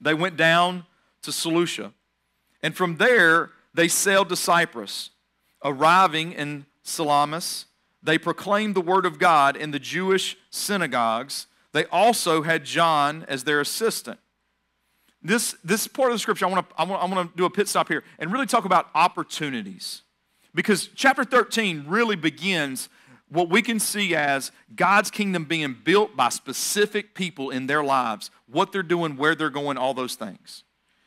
[0.00, 0.86] they went down
[1.22, 1.92] to Seleucia.
[2.62, 5.10] And from there, they sailed to Cyprus.
[5.64, 7.66] Arriving in Salamis,
[8.02, 11.46] they proclaimed the word of God in the Jewish synagogues.
[11.72, 14.18] They also had John as their assistant.
[15.22, 17.44] This, this part of the scripture, I want, to, I, want, I want to do
[17.44, 20.02] a pit stop here and really talk about opportunities.
[20.54, 22.88] Because chapter 13 really begins
[23.28, 28.30] what we can see as God's kingdom being built by specific people in their lives,
[28.46, 30.64] what they're doing, where they're going, all those things.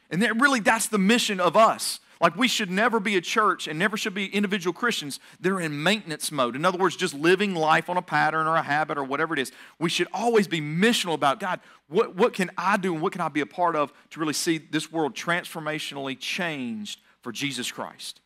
[0.09, 1.99] And that really, that's the mission of us.
[2.21, 5.19] Like, we should never be a church and never should be individual Christians.
[5.39, 6.55] They're in maintenance mode.
[6.55, 9.39] In other words, just living life on a pattern or a habit or whatever it
[9.39, 9.51] is.
[9.79, 13.21] We should always be missional about God, what, what can I do and what can
[13.21, 18.21] I be a part of to really see this world transformationally changed for Jesus Christ?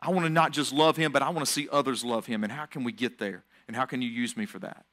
[0.00, 2.44] I want to not just love him, but I want to see others love him.
[2.44, 3.42] And how can we get there?
[3.66, 4.84] And how can you use me for that?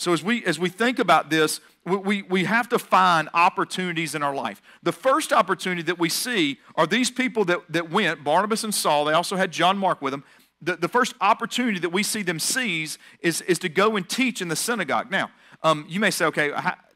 [0.00, 4.22] So as we as we think about this, we, we have to find opportunities in
[4.22, 4.62] our life.
[4.82, 9.04] The first opportunity that we see are these people that, that went, Barnabas and Saul,
[9.04, 10.24] they also had John Mark with them.
[10.62, 14.40] The, the first opportunity that we see them seize is, is to go and teach
[14.40, 15.10] in the synagogue.
[15.10, 15.30] Now,
[15.62, 16.50] um, you may say, okay,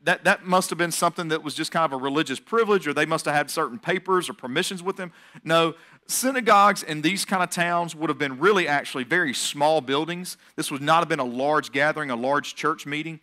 [0.05, 2.95] that, that must have been something that was just kind of a religious privilege, or
[2.95, 5.13] they must have had certain papers or permissions with them.
[5.45, 5.75] No,
[6.07, 10.37] synagogues in these kind of towns would have been really actually very small buildings.
[10.57, 13.21] This would not have been a large gathering, a large church meeting.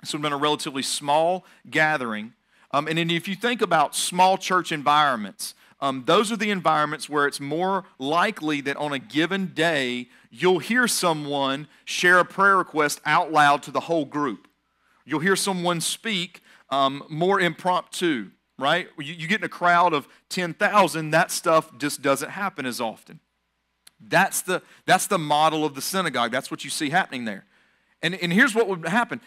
[0.00, 2.34] This would have been a relatively small gathering.
[2.70, 7.26] Um, and if you think about small church environments, um, those are the environments where
[7.26, 13.00] it's more likely that on a given day you'll hear someone share a prayer request
[13.04, 14.48] out loud to the whole group.
[15.04, 18.88] You'll hear someone speak um, more impromptu right?
[18.98, 23.20] You, you get in a crowd of 10,000, that stuff just doesn't happen as often.
[24.00, 26.30] That's the, that's the model of the synagogue.
[26.30, 27.44] That's what you see happening there.
[28.02, 29.20] And, and here's what would happen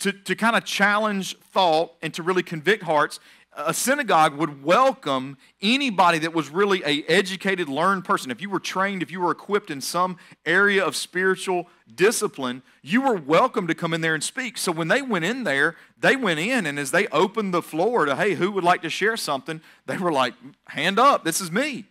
[0.00, 3.20] to, to kind of challenge thought and to really convict hearts
[3.58, 8.30] a synagogue would welcome anybody that was really a educated learned person.
[8.30, 10.16] If you were trained if you were equipped in some
[10.46, 14.58] area of spiritual discipline you were welcome to come in there and speak.
[14.58, 18.04] So when they went in there they went in and as they opened the floor
[18.04, 19.60] to hey who would like to share something?
[19.86, 20.34] they were like
[20.68, 21.86] hand up this is me.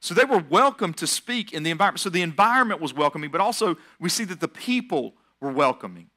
[0.00, 2.00] So they were welcome to speak in the environment.
[2.00, 6.08] So the environment was welcoming but also we see that the people were welcoming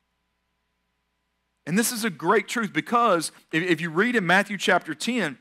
[1.68, 5.38] and this is a great truth because if, you read in Matthew chapter 10,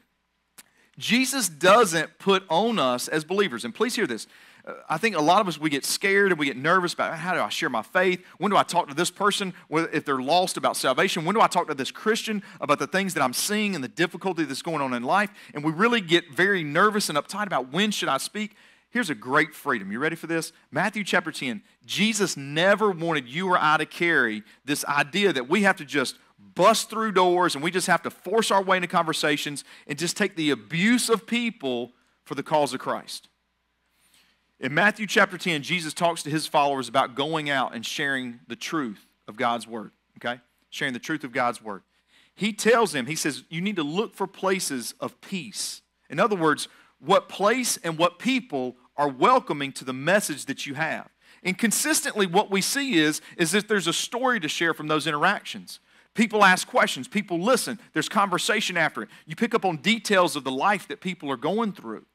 [0.99, 4.27] Jesus doesn't put on us as believers, and please hear this.
[4.65, 7.15] Uh, I think a lot of us, we get scared and we get nervous about
[7.19, 8.25] how do I share my faith?
[8.39, 11.25] When do I talk to this person if they're lost about salvation?
[11.25, 13.89] When do I talk to this Christian about the things that I'm seeing and the
[13.89, 15.31] difficulty that's going on in life?
[15.53, 18.57] And we really get very nervous and uptight about when should I speak?
[18.95, 19.91] Here's a great freedom.
[19.91, 20.53] You ready for this?
[20.71, 21.63] Matthew chapter 10.
[21.85, 26.17] Jesus never wanted you or I to carry this idea that we have to just
[26.39, 30.17] bust through doors and we just have to force our way into conversations and just
[30.17, 31.91] take the abuse of people
[32.23, 33.29] for the cause of Christ.
[34.61, 38.55] In Matthew chapter 10, Jesus talks to his followers about going out and sharing the
[38.55, 40.41] truth of God's word, okay?
[40.71, 41.83] Sharing the truth of God's word.
[42.37, 45.83] He tells them, he says, you need to look for places of peace.
[46.09, 46.69] In other words,
[47.01, 51.09] what place and what people are welcoming to the message that you have.
[51.43, 55.07] And consistently, what we see is, is that there's a story to share from those
[55.07, 55.81] interactions.
[56.15, 59.09] People ask questions, people listen, there's conversation after it.
[59.27, 62.07] You pick up on details of the life that people are going through.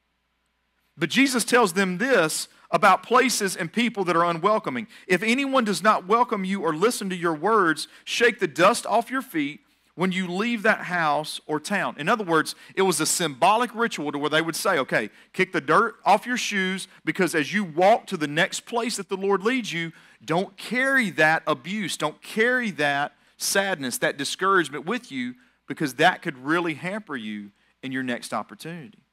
[0.96, 4.86] But Jesus tells them this about places and people that are unwelcoming.
[5.06, 9.10] If anyone does not welcome you or listen to your words, shake the dust off
[9.10, 9.60] your feet
[9.94, 11.94] when you leave that house or town.
[11.98, 15.52] In other words, it was a symbolic ritual to where they would say, okay, kick
[15.52, 19.16] the dirt off your shoes because as you walk to the next place that the
[19.16, 19.92] Lord leads you,
[20.24, 25.34] don't carry that abuse, don't carry that sadness, that discouragement with you
[25.66, 27.50] because that could really hamper you
[27.82, 29.04] in your next opportunity.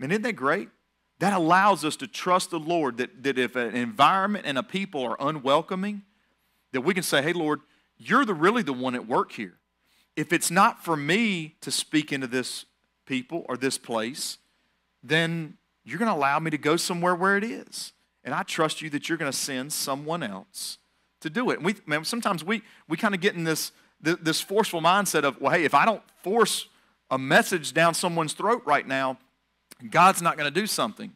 [0.00, 0.68] And isn't that great?
[1.18, 5.02] That allows us to trust the Lord that, that if an environment and a people
[5.02, 6.02] are unwelcoming,
[6.72, 7.60] that we can say, hey, Lord,
[7.98, 9.54] you're the, really the one at work here.
[10.16, 12.64] If it's not for me to speak into this
[13.06, 14.38] people or this place,
[15.02, 17.92] then you're going to allow me to go somewhere where it is.
[18.24, 20.78] And I trust you that you're going to send someone else
[21.20, 21.58] to do it.
[21.58, 25.40] And we, man, sometimes we, we kind of get in this, this forceful mindset of,
[25.40, 26.66] well, hey, if I don't force
[27.10, 29.18] a message down someone's throat right now,
[29.90, 31.12] God's not going to do something.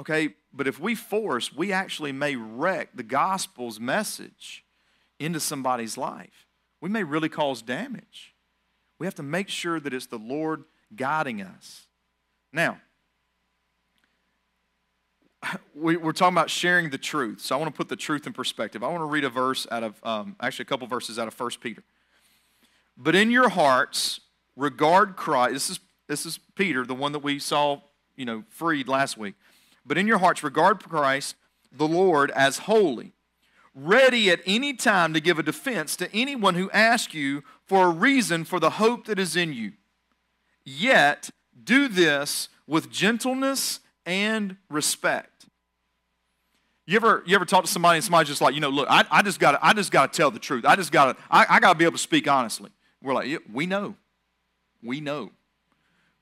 [0.00, 4.64] Okay, but if we force, we actually may wreck the gospel's message
[5.24, 6.46] into somebody's life.
[6.80, 8.34] We may really cause damage.
[8.98, 11.86] We have to make sure that it's the Lord guiding us.
[12.52, 12.80] Now,
[15.74, 17.40] we, are talking about sharing the truth.
[17.40, 18.82] So I want to put the truth in perspective.
[18.84, 21.38] I want to read a verse out of, um, actually, a couple verses out of
[21.38, 21.82] 1 Peter.
[22.96, 24.20] But in your hearts,
[24.56, 25.52] regard Christ.
[25.54, 27.80] This is, this is Peter, the one that we saw,
[28.16, 29.34] you know, freed last week.
[29.84, 31.36] But in your hearts, regard Christ,
[31.72, 33.12] the Lord, as holy,
[33.74, 37.90] ready at any time to give a defense to anyone who asks you for a
[37.90, 39.72] reason for the hope that is in you.
[40.64, 41.30] Yet,
[41.62, 45.32] do this with gentleness and respect
[46.86, 49.04] you ever, you ever talk to somebody and somebody's just like, you know, look, I,
[49.10, 50.64] I just got I just got to tell the truth.
[50.66, 52.70] I just got to, I, I got to be able to speak honestly.
[53.02, 53.96] We're like, yeah, we know.
[54.82, 55.30] We know.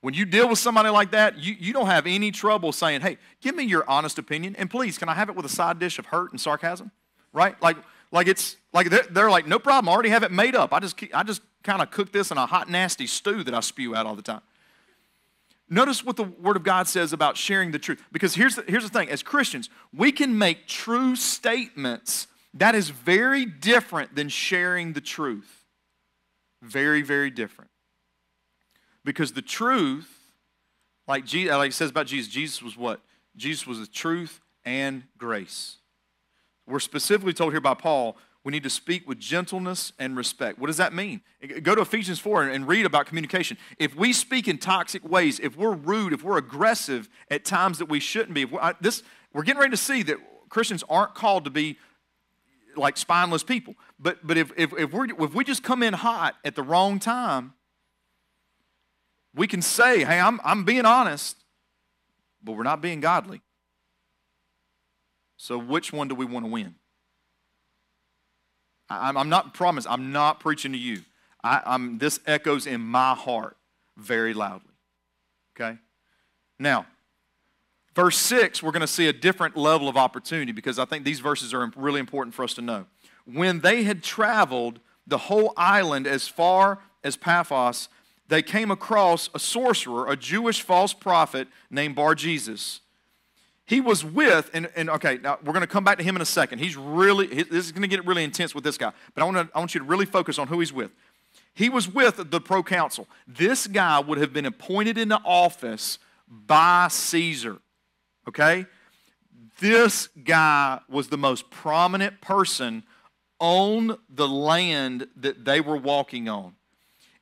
[0.02, 3.18] When you deal with somebody like that, you, you don't have any trouble saying, hey,
[3.40, 4.54] give me your honest opinion.
[4.56, 6.90] And please, can I have it with a side dish of hurt and sarcasm?
[7.32, 7.60] Right?
[7.62, 7.76] Like,
[8.12, 9.88] like it's like they're, they're like, no problem.
[9.88, 10.72] I already have it made up.
[10.72, 13.60] I just, I just kind of cook this in a hot, nasty stew that I
[13.60, 14.42] spew out all the time.
[15.68, 18.02] Notice what the Word of God says about sharing the truth.
[18.10, 22.90] Because here's the, here's the thing as Christians, we can make true statements that is
[22.90, 25.64] very different than sharing the truth.
[26.60, 27.70] Very, very different.
[29.04, 30.08] Because the truth,
[31.06, 33.00] like, Jesus, like it says about Jesus, Jesus was what?
[33.36, 35.76] Jesus was the truth and grace.
[36.70, 40.58] We're specifically told here by Paul we need to speak with gentleness and respect.
[40.58, 41.20] What does that mean?
[41.62, 43.58] Go to Ephesians 4 and read about communication.
[43.78, 47.86] If we speak in toxic ways, if we're rude, if we're aggressive at times that
[47.86, 49.02] we shouldn't be, we're, this,
[49.34, 50.16] we're getting ready to see that
[50.48, 51.76] Christians aren't called to be
[52.76, 53.74] like spineless people.
[53.98, 56.98] But, but if, if, if, we're, if we just come in hot at the wrong
[56.98, 57.52] time,
[59.34, 61.36] we can say, hey, I'm, I'm being honest,
[62.42, 63.42] but we're not being godly.
[65.42, 66.74] So, which one do we want to win?
[68.90, 71.00] I'm, I'm not promised, I'm not preaching to you.
[71.42, 73.56] I, I'm, this echoes in my heart
[73.96, 74.74] very loudly.
[75.56, 75.78] Okay?
[76.58, 76.84] Now,
[77.94, 81.20] verse 6, we're going to see a different level of opportunity because I think these
[81.20, 82.84] verses are really important for us to know.
[83.24, 87.88] When they had traveled the whole island as far as Paphos,
[88.28, 92.80] they came across a sorcerer, a Jewish false prophet named Bar Jesus
[93.70, 96.22] he was with, and, and okay, now we're going to come back to him in
[96.22, 96.58] a second.
[96.58, 99.36] He's really, this is going to get really intense with this guy, but I want,
[99.36, 100.90] to, I want you to really focus on who he's with.
[101.54, 103.06] He was with the proconsul.
[103.28, 107.58] This guy would have been appointed into office by Caesar,
[108.26, 108.66] okay?
[109.60, 112.82] This guy was the most prominent person
[113.38, 116.56] on the land that they were walking on.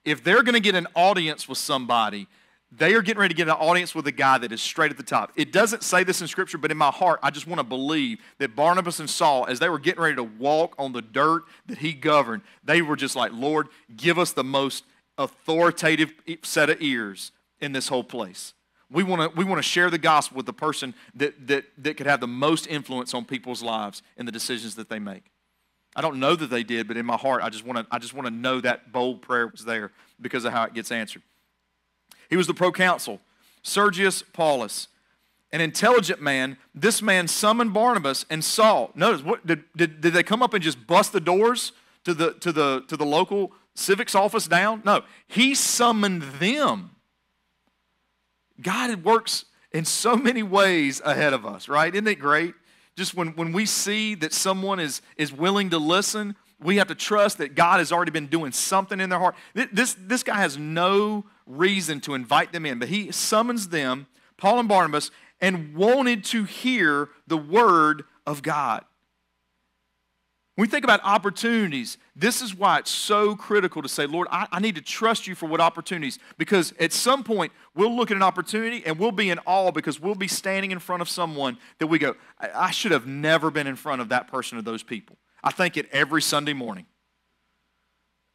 [0.02, 2.26] If they're going to get an audience with somebody,
[2.70, 4.98] they are getting ready to get an audience with a guy that is straight at
[4.98, 5.32] the top.
[5.36, 8.20] It doesn't say this in Scripture, but in my heart, I just want to believe
[8.38, 11.78] that Barnabas and Saul, as they were getting ready to walk on the dirt that
[11.78, 14.84] he governed, they were just like, Lord, give us the most
[15.16, 18.52] authoritative set of ears in this whole place.
[18.90, 21.96] We want to we want to share the gospel with the person that, that, that
[21.96, 25.24] could have the most influence on people's lives and the decisions that they make.
[25.96, 27.98] I don't know that they did, but in my heart, I just want to I
[27.98, 31.22] just want to know that bold prayer was there because of how it gets answered.
[32.28, 33.20] He was the proconsul,
[33.62, 34.88] Sergius Paulus,
[35.50, 36.58] an intelligent man.
[36.74, 38.90] This man summoned Barnabas and Saul.
[38.94, 41.72] Notice, what did, did, did they come up and just bust the doors
[42.04, 44.82] to the to the to the local civics office down?
[44.84, 46.90] No, he summoned them.
[48.60, 51.94] God works in so many ways ahead of us, right?
[51.94, 52.54] Isn't it great?
[52.96, 56.94] Just when, when we see that someone is, is willing to listen, we have to
[56.94, 59.36] trust that God has already been doing something in their heart.
[59.54, 64.06] This, this guy has no reason to invite them in, but he summons them,
[64.36, 68.84] Paul and Barnabas, and wanted to hear the word of God.
[70.58, 74.48] When we think about opportunities, this is why it's so critical to say, Lord, I,
[74.50, 76.18] I, need to trust you for what opportunities.
[76.36, 80.00] Because at some point, we'll look at an opportunity and we'll be in awe because
[80.00, 83.52] we'll be standing in front of someone that we go, I, I should have never
[83.52, 85.16] been in front of that person or those people.
[85.44, 86.86] I think it every Sunday morning.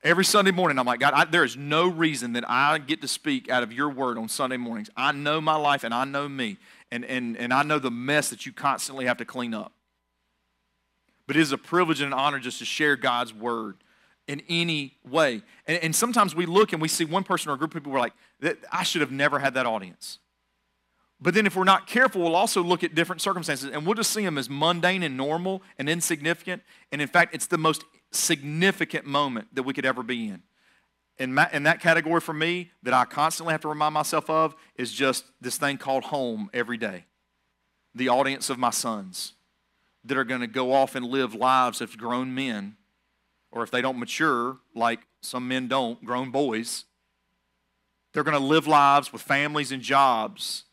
[0.03, 3.07] Every Sunday morning, I'm like, God, I, there is no reason that I get to
[3.07, 4.89] speak out of your word on Sunday mornings.
[4.97, 6.57] I know my life and I know me,
[6.91, 9.71] and, and, and I know the mess that you constantly have to clean up.
[11.25, 13.77] But it is a privilege and an honor just to share God's word
[14.27, 15.41] in any way.
[15.67, 17.93] And, and sometimes we look and we see one person or a group of people,
[17.93, 18.13] we're like,
[18.73, 20.19] I should have never had that audience.
[21.23, 24.11] But then if we're not careful, we'll also look at different circumstances and we'll just
[24.11, 26.63] see them as mundane and normal and insignificant.
[26.91, 30.43] And in fact, it's the most significant moment that we could ever be in.
[31.17, 34.53] And, my, in that category for me, that I constantly have to remind myself of,
[34.75, 37.05] is just this thing called home every day.
[37.95, 39.33] The audience of my sons
[40.03, 42.75] that are going to go off and live lives as grown men,
[43.49, 46.83] or if they don't mature, like some men don't, grown boys,
[48.11, 50.65] they're going to live lives with families and jobs.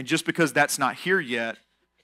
[0.00, 1.58] And just because that's not here yet,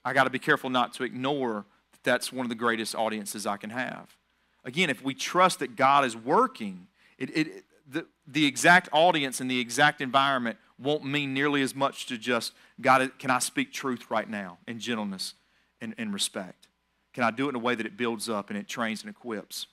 [0.05, 3.47] I got to be careful not to ignore that that's one of the greatest audiences
[3.47, 4.15] I can have.
[4.63, 6.85] Again, if we trust that God is working,
[7.17, 12.05] it, it, the, the exact audience and the exact environment won't mean nearly as much
[12.05, 15.33] to just, God, can I speak truth right now in gentleness?
[15.81, 16.67] and, and respect?
[17.15, 19.09] Can I do it in a way that it builds up and it trains and
[19.09, 19.65] equips?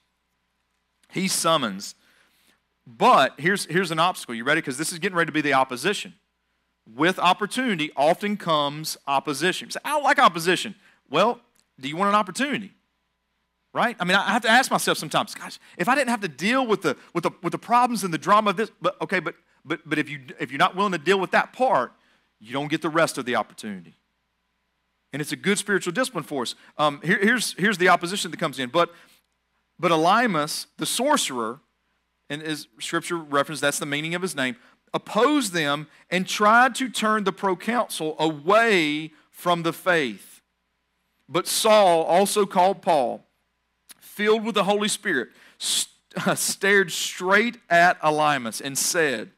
[1.11, 1.95] He summons.
[2.87, 4.35] But here's, here's an obstacle.
[4.35, 4.63] You ready?
[4.63, 6.15] Because this is getting ready to be the opposition.
[6.93, 9.71] With opportunity often comes opposition.
[9.71, 10.75] say, I don't like opposition.
[11.09, 11.41] Well,
[11.81, 12.73] do you want an opportunity?
[13.73, 13.97] Right?
[13.99, 16.67] I mean, I have to ask myself sometimes, gosh, if I didn't have to deal
[16.67, 19.35] with the, with the, with the problems and the drama of this, but okay, but,
[19.65, 21.93] but, but if, you, if you're not willing to deal with that part,
[22.39, 23.95] you don't get the rest of the opportunity
[25.15, 26.57] and it's a good spiritual discipline for us.
[26.77, 28.69] Um, here, here's, here's the opposition that comes in.
[28.69, 28.93] But,
[29.79, 31.61] but Elymas, the sorcerer,
[32.29, 34.57] and as scripture reference, that's the meaning of his name,
[34.95, 40.41] opposed them and tried to turn the proconsul away from the faith.
[41.29, 43.27] But Saul, also called Paul,
[43.99, 45.29] filled with the Holy Spirit,
[45.59, 45.91] st-
[46.37, 49.33] stared straight at Elymas and said,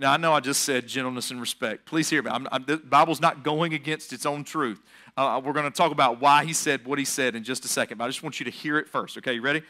[0.00, 1.84] now, I know I just said gentleness and respect.
[1.84, 2.30] Please hear me.
[2.30, 4.80] I'm, I'm, the Bible's not going against its own truth.
[5.16, 7.68] Uh, we're going to talk about why he said what he said in just a
[7.68, 9.18] second, but I just want you to hear it first.
[9.18, 9.62] Okay, you ready?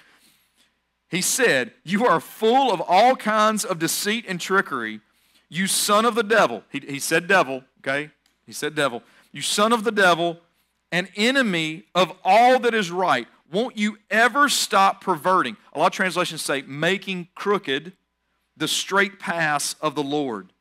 [1.09, 5.01] He said, You are full of all kinds of deceit and trickery,
[5.49, 6.63] you son of the devil.
[6.71, 8.11] He, he said devil, okay?
[8.47, 9.03] He said devil.
[9.33, 10.39] You son of the devil,
[10.93, 13.27] an enemy of all that is right.
[13.51, 15.57] Won't you ever stop perverting?
[15.73, 17.93] A lot of translations say making crooked
[18.57, 20.53] the straight paths of the Lord.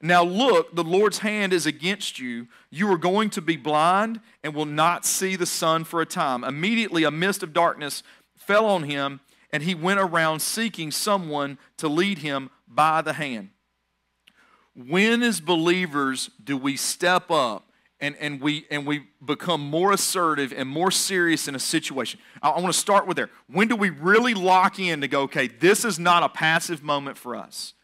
[0.00, 2.48] Now look, the Lord's hand is against you.
[2.70, 6.42] You are going to be blind and will not see the sun for a time.
[6.42, 8.02] Immediately, a mist of darkness
[8.36, 9.20] fell on him,
[9.52, 13.50] and he went around seeking someone to lead him by the hand.
[14.74, 17.68] When, as believers, do we step up
[18.02, 22.18] and, and, we, and we become more assertive and more serious in a situation.
[22.42, 23.30] I, I want to start with there.
[23.46, 27.16] When do we really lock in to go, okay, this is not a passive moment
[27.16, 27.74] for us?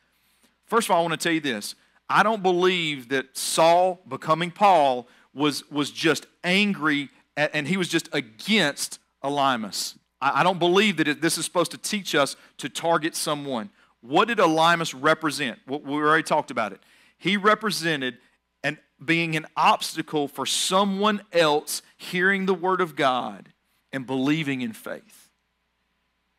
[0.67, 1.77] First of all, I want to tell you this.
[2.11, 7.89] I don't believe that Saul becoming Paul was, was just angry at, and he was
[7.89, 9.98] just against Elymas.
[10.21, 13.71] I, I don't believe that it, this is supposed to teach us to target someone.
[14.01, 15.59] What did Elymas represent?
[15.67, 16.81] we already talked about it.
[17.19, 18.19] He represented
[19.05, 23.53] being an obstacle for someone else hearing the Word of God
[23.93, 25.18] and believing in faith.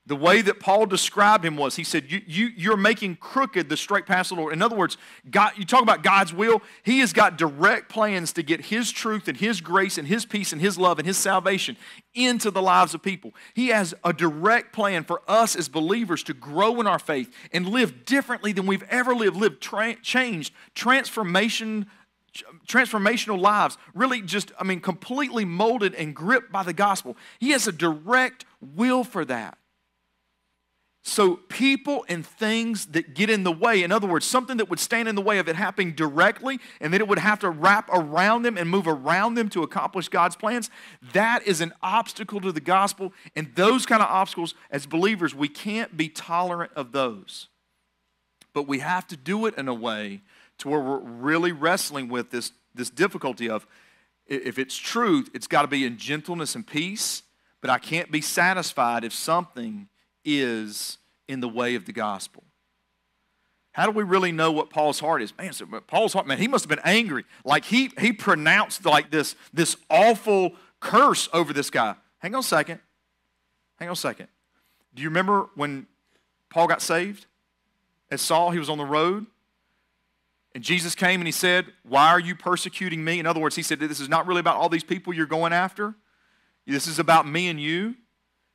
[0.10, 3.78] The way that Paul described him was, he said, you, you, You're making crooked the
[3.78, 4.54] straight path of the Lord.
[4.54, 4.98] In other words,
[5.30, 9.28] God, you talk about God's will, He has got direct plans to get His truth
[9.28, 11.78] and His grace and His peace and His love and His salvation
[12.16, 13.36] into the lives of people.
[13.54, 17.68] He has a direct plan for us as believers to grow in our faith and
[17.68, 21.86] live differently than we've ever lived, live tra- changed, transformation
[22.68, 27.18] transformational lives, really just, I mean, completely molded and gripped by the gospel.
[27.40, 29.58] He has a direct will for that.
[31.02, 34.80] So, people and things that get in the way, in other words, something that would
[34.80, 37.90] stand in the way of it happening directly and then it would have to wrap
[37.92, 40.70] around them and move around them to accomplish God's plans,
[41.14, 43.14] that is an obstacle to the gospel.
[43.34, 47.48] And those kind of obstacles, as believers, we can't be tolerant of those.
[48.54, 50.22] But we have to do it in a way
[50.58, 53.66] to where we're really wrestling with this, this difficulty of
[54.28, 57.24] if it's truth, it's got to be in gentleness and peace,
[57.62, 59.88] but I can't be satisfied if something
[60.24, 60.98] is
[61.28, 62.44] in the way of the gospel.
[63.72, 65.36] How do we really know what Paul's heart is?
[65.38, 67.24] Man, so Paul's heart, man, he must have been angry.
[67.46, 71.96] Like he he pronounced like this, this awful curse over this guy.
[72.18, 72.80] Hang on a second.
[73.78, 74.28] Hang on a second.
[74.94, 75.88] Do you remember when
[76.50, 77.26] Paul got saved?
[78.12, 79.28] As Saul, he was on the road.
[80.56, 83.20] And Jesus came and he said, Why are you persecuting me?
[83.20, 85.54] In other words, he said, This is not really about all these people you're going
[85.54, 85.96] after.
[86.66, 87.96] This is about me and you.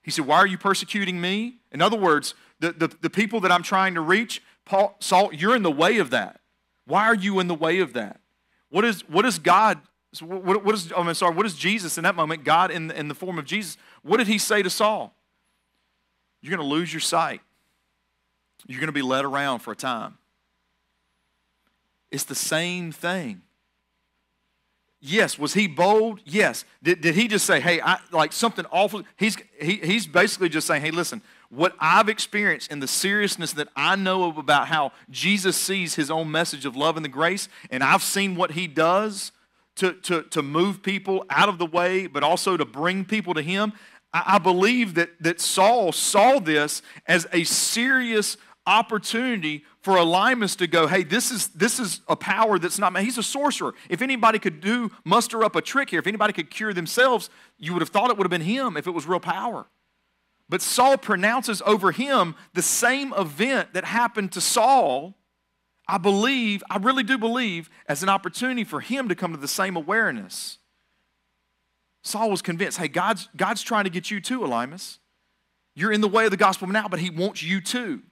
[0.05, 1.57] He said, Why are you persecuting me?
[1.73, 5.57] In other words, the, the, the people that I'm trying to reach, Paul, Saul, you're
[5.57, 6.41] in the way of that.
[6.87, 8.21] Why are you in the way of that?
[8.69, 9.81] What is, what is God,
[10.21, 13.15] what, what is, I'm sorry, what is Jesus in that moment, God in, in the
[13.15, 15.15] form of Jesus, what did he say to Saul?
[16.43, 17.41] You're going to lose your sight.
[18.67, 20.19] You're going to be led around for a time.
[22.11, 23.43] It's the same thing.
[25.07, 25.39] Yes.
[25.39, 26.21] Was he bold?
[26.25, 26.65] Yes.
[26.83, 29.03] Did, did he just say, hey, I, like something awful?
[29.17, 33.69] He's, he, he's basically just saying, hey, listen, what I've experienced and the seriousness that
[33.77, 37.51] I know of about how Jesus sees his own message of love and the grace,
[37.71, 39.31] and I've seen what he does
[39.77, 43.43] to, to, to move people out of the way, but also to bring people to
[43.43, 43.75] him.
[44.15, 50.67] I, I believe that, that Saul saw this as a serious opportunity for Elymas to
[50.67, 53.05] go, hey, this is, this is a power that's not, man.
[53.05, 53.75] he's a sorcerer.
[53.89, 57.73] If anybody could do, muster up a trick here, if anybody could cure themselves, you
[57.73, 59.67] would have thought it would have been him if it was real power.
[60.49, 65.15] But Saul pronounces over him the same event that happened to Saul,
[65.89, 69.49] I believe, I really do believe, as an opportunity for him to come to the
[69.49, 70.59] same awareness.
[72.03, 74.99] Saul was convinced, hey, God's, God's trying to get you too, Elymas.
[75.75, 78.03] You're in the way of the gospel now, but he wants you too.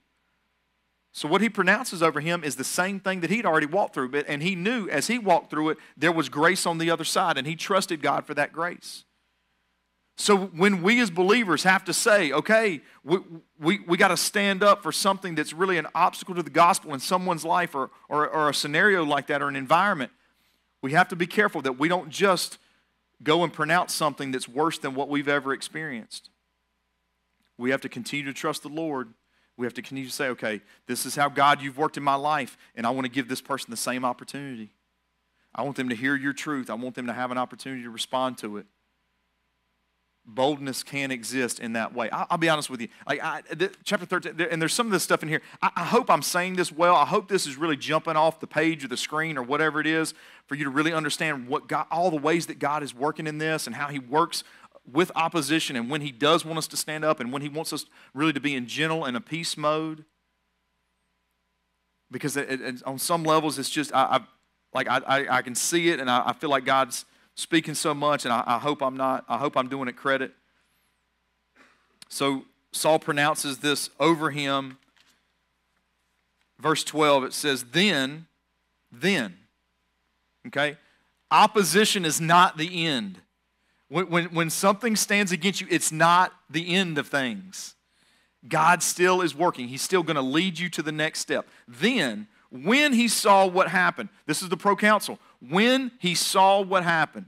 [1.15, 4.09] So, what he pronounces over him is the same thing that he'd already walked through.
[4.09, 7.05] But and he knew as he walked through it, there was grace on the other
[7.05, 9.05] side, and he trusted God for that grace.
[10.17, 13.19] So, when we as believers have to say, okay, we,
[13.59, 16.95] we, we got to stand up for something that's really an obstacle to the gospel
[16.95, 20.13] in someone's life or, or, or a scenario like that or an environment,
[20.83, 22.59] we have to be careful that we don't just
[23.23, 26.31] go and pronounce something that's worse than what we've ever experienced.
[27.59, 29.13] We have to continue to trust the Lord
[29.57, 32.15] we have to continue to say, okay, this is how God you've worked in my
[32.15, 34.71] life, and I want to give this person the same opportunity.
[35.55, 36.71] I want them to hear your truth.
[36.71, 38.67] I want them to have an opportunity to respond to it.
[40.25, 42.09] Boldness can exist in that way.
[42.11, 42.89] I'll, I'll be honest with you.
[43.09, 45.43] Like I, the, chapter 13, and there's some of this stuff in here.
[45.61, 46.95] I, I hope I'm saying this well.
[46.95, 49.87] I hope this is really jumping off the page or the screen or whatever it
[49.87, 50.15] is
[50.47, 53.39] for you to really understand what God, all the ways that God is working in
[53.39, 54.45] this and how He works
[54.91, 57.73] with opposition and when he does want us to stand up and when he wants
[57.73, 60.05] us really to be in gentle and a peace mode.
[62.11, 64.21] Because it, it, on some levels, it's just, I, I
[64.75, 67.05] like I, I, can see it and I, I, feel like God's
[67.35, 70.33] speaking so much and I, I hope I'm not, I hope I'm doing it credit.
[72.09, 74.79] So Saul pronounces this over him.
[76.59, 78.27] Verse 12, it says, Then,
[78.91, 79.37] then,
[80.47, 80.77] okay,
[81.31, 83.21] opposition is not the end.
[83.93, 87.75] When, when, when something stands against you, it's not the end of things.
[88.49, 89.69] God still is working.
[89.69, 91.47] He's still going to lead you to the next step.
[91.69, 95.19] Then, when he saw what happened, this is the proconsul.
[95.47, 97.27] When he saw what happened,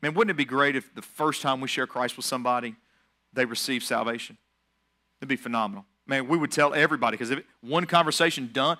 [0.00, 2.74] man, wouldn't it be great if the first time we share Christ with somebody,
[3.34, 4.38] they receive salvation?
[5.20, 5.84] It'd be phenomenal.
[6.06, 8.78] Man, we would tell everybody because if it, one conversation done,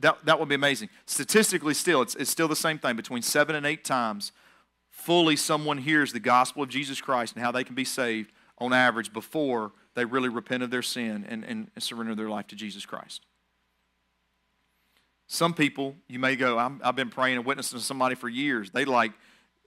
[0.00, 0.88] that, that would be amazing.
[1.04, 2.96] Statistically, still, it's, it's still the same thing.
[2.96, 4.32] Between seven and eight times,
[4.96, 8.72] fully someone hears the gospel of Jesus Christ and how they can be saved on
[8.72, 12.86] average before they really repent of their sin and, and, surrender their life to Jesus
[12.86, 13.26] Christ.
[15.26, 18.70] Some people, you may go, i have been praying and witnessing to somebody for years.
[18.70, 19.12] They like,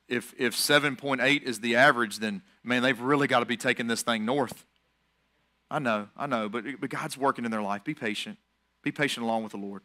[0.08, 4.02] if, if 7.8 is the average, then, man, they've really got to be taking this
[4.02, 4.66] thing north.
[5.70, 7.84] I know, I know, but, but God's working in their life.
[7.84, 8.38] Be patient.
[8.82, 9.84] Be patient along with the Lord.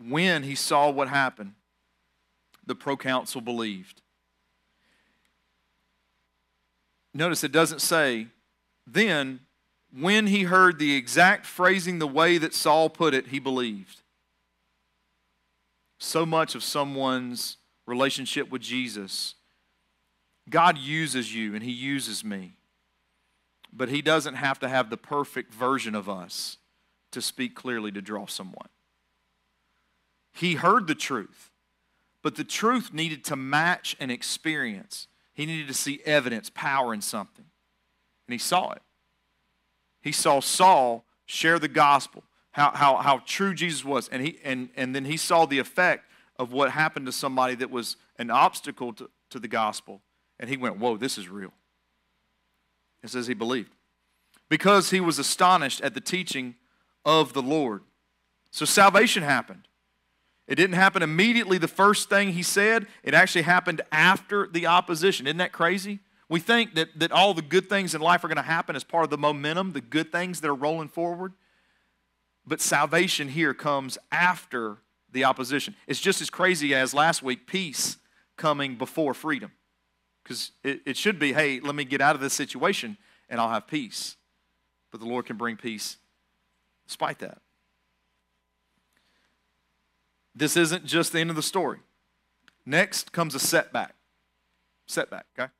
[0.00, 1.52] When he saw what happened,
[2.68, 4.02] the proconsul believed.
[7.12, 8.28] Notice it doesn't say,
[8.86, 9.40] then
[9.92, 14.02] when he heard the exact phrasing the way that Saul put it, he believed.
[15.98, 17.56] so much of someone's
[17.86, 19.34] relationship with Jesus,
[20.48, 22.54] God uses you and He uses me.
[23.72, 26.58] But He doesn't have to have the perfect version of us
[27.12, 28.68] to speak clearly to draw someone.
[30.32, 31.50] He heard the truth,
[32.28, 35.06] but the truth needed to match an experience.
[35.32, 37.46] He needed to see evidence, power in something.
[38.26, 38.82] And he saw it.
[40.02, 44.10] He saw Saul share the gospel, how, how, how true Jesus was.
[44.10, 46.04] And, he, and, and then he saw the effect
[46.38, 50.02] of what happened to somebody that was an obstacle to, to the gospel.
[50.38, 51.54] And he went, Whoa, this is real.
[53.02, 53.72] It says he believed.
[54.50, 56.56] Because he was astonished at the teaching
[57.06, 57.84] of the Lord.
[58.50, 59.67] So salvation happened.
[60.48, 65.26] It didn't happen immediately the first thing he said, it actually happened after the opposition.
[65.26, 66.00] Isn't that crazy?
[66.30, 68.82] We think that, that all the good things in life are going to happen as
[68.82, 71.34] part of the momentum, the good things that are rolling forward.
[72.46, 74.78] But salvation here comes after
[75.12, 75.76] the opposition.
[75.86, 77.98] It's just as crazy as last week peace
[78.36, 79.52] coming before freedom.
[80.22, 82.96] Because it, it should be, hey, let me get out of this situation
[83.28, 84.16] and I'll have peace.
[84.90, 85.98] But the Lord can bring peace
[86.86, 87.42] despite that.
[90.38, 91.78] This isn't just the end of the story.
[92.64, 93.94] Next comes a setback.
[94.86, 95.50] Setback, okay?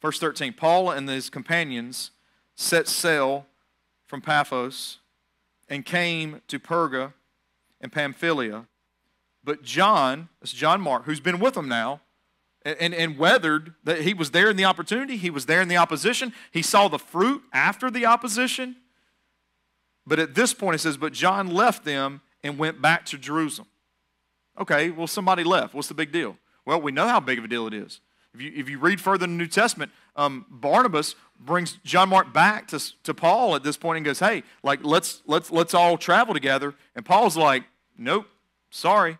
[0.00, 2.12] Verse 13 Paul and his companions
[2.54, 3.46] set sail
[4.06, 5.00] from Paphos
[5.68, 7.12] and came to Perga
[7.80, 8.66] and Pamphylia.
[9.44, 12.00] But John, that's John Mark, who's been with them now,
[12.64, 15.76] and, and weathered that he was there in the opportunity, he was there in the
[15.76, 18.76] opposition, he saw the fruit after the opposition.
[20.06, 23.68] But at this point, it says, But John left them and went back to Jerusalem.
[24.58, 25.74] Okay, well, somebody left.
[25.74, 26.36] What's the big deal?
[26.64, 28.00] Well, we know how big of a deal it is.
[28.34, 32.32] If you, if you read further in the New Testament, um, Barnabas brings John Mark
[32.32, 35.96] back to, to Paul at this point and goes, hey, like, let's, let's, let's all
[35.96, 36.74] travel together.
[36.94, 37.64] And Paul's like,
[37.96, 38.26] nope,
[38.70, 39.18] sorry.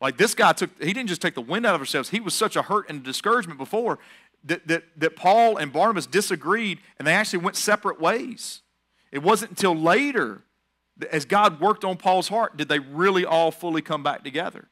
[0.00, 2.10] Like, this guy took, he didn't just take the wind out of ourselves.
[2.10, 3.98] He was such a hurt and discouragement before
[4.44, 8.62] that, that, that Paul and Barnabas disagreed and they actually went separate ways.
[9.12, 10.42] It wasn't until later
[11.04, 14.68] as God worked on Paul's heart, did they really all fully come back together?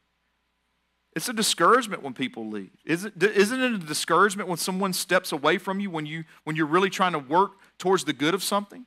[1.16, 2.70] It's a discouragement when people leave.
[2.84, 6.66] Isn't, isn't it a discouragement when someone steps away from you when, you when you're
[6.66, 8.86] really trying to work towards the good of something?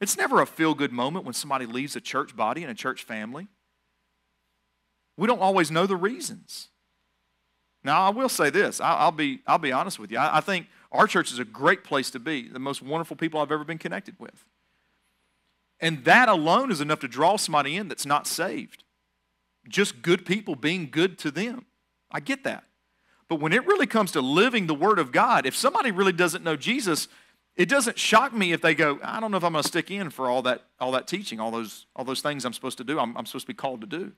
[0.00, 3.04] It's never a feel good moment when somebody leaves a church body and a church
[3.04, 3.46] family.
[5.16, 6.68] We don't always know the reasons.
[7.84, 10.18] Now, I will say this I'll, be, I'll be honest with you.
[10.18, 13.40] I, I think our church is a great place to be, the most wonderful people
[13.40, 14.44] I've ever been connected with.
[15.80, 18.84] And that alone is enough to draw somebody in that's not saved.
[19.68, 21.66] Just good people being good to them.
[22.10, 22.64] I get that.
[23.28, 26.44] But when it really comes to living the Word of God, if somebody really doesn't
[26.44, 27.08] know Jesus,
[27.56, 29.90] it doesn't shock me if they go, I don't know if I'm going to stick
[29.90, 32.84] in for all that, all that teaching, all those, all those things I'm supposed to
[32.84, 34.12] do, I'm, I'm supposed to be called to do.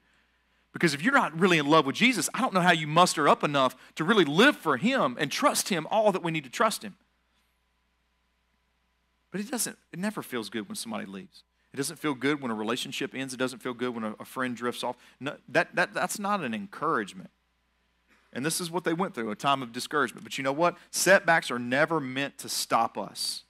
[0.72, 3.28] Because if you're not really in love with Jesus, I don't know how you muster
[3.28, 6.50] up enough to really live for Him and trust Him all that we need to
[6.50, 6.96] trust Him.
[9.36, 11.42] But it doesn't, it never feels good when somebody leaves.
[11.74, 13.34] It doesn't feel good when a relationship ends.
[13.34, 14.96] It doesn't feel good when a, a friend drifts off.
[15.20, 17.28] No, that, that, that's not an encouragement.
[18.32, 20.24] And this is what they went through a time of discouragement.
[20.24, 20.78] But you know what?
[20.90, 23.42] Setbacks are never meant to stop us.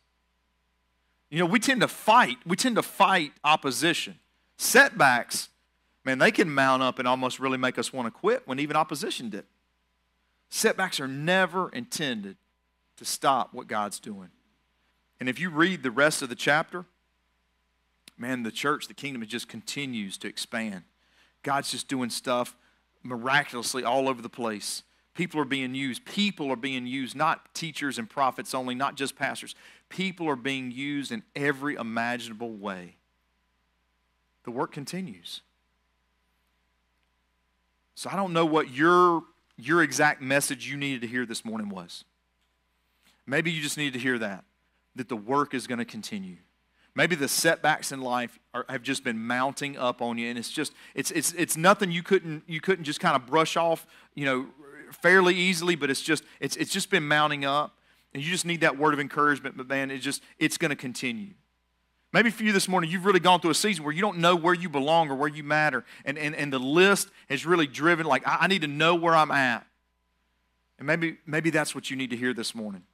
[1.30, 4.18] You know, we tend to fight, we tend to fight opposition.
[4.56, 5.50] Setbacks,
[6.04, 8.74] man, they can mount up and almost really make us want to quit when even
[8.74, 9.44] opposition did.
[10.50, 12.38] Setbacks are never intended
[12.96, 14.30] to stop what God's doing.
[15.18, 16.84] And if you read the rest of the chapter,
[18.18, 20.82] man, the church, the kingdom, it just continues to expand.
[21.42, 22.56] God's just doing stuff
[23.02, 24.82] miraculously all over the place.
[25.14, 26.04] People are being used.
[26.04, 29.54] People are being used, not teachers and prophets only, not just pastors.
[29.88, 32.96] People are being used in every imaginable way.
[34.44, 35.40] The work continues.
[37.94, 39.22] So I don't know what your,
[39.56, 42.04] your exact message you needed to hear this morning was.
[43.26, 44.44] Maybe you just needed to hear that,
[44.96, 46.36] that the work is going to continue.
[46.94, 50.50] Maybe the setbacks in life are, have just been mounting up on you, and it's
[50.50, 54.24] just it's it's it's nothing you couldn't you couldn't just kind of brush off, you
[54.24, 54.46] know,
[55.02, 55.76] fairly easily.
[55.76, 57.76] But it's just it's it's just been mounting up,
[58.14, 59.58] and you just need that word of encouragement.
[59.58, 61.34] But man, it just it's going to continue.
[62.14, 64.34] Maybe for you this morning, you've really gone through a season where you don't know
[64.34, 68.06] where you belong or where you matter, and and, and the list has really driven
[68.06, 69.66] like I, I need to know where I'm at.
[70.78, 72.84] And maybe maybe that's what you need to hear this morning.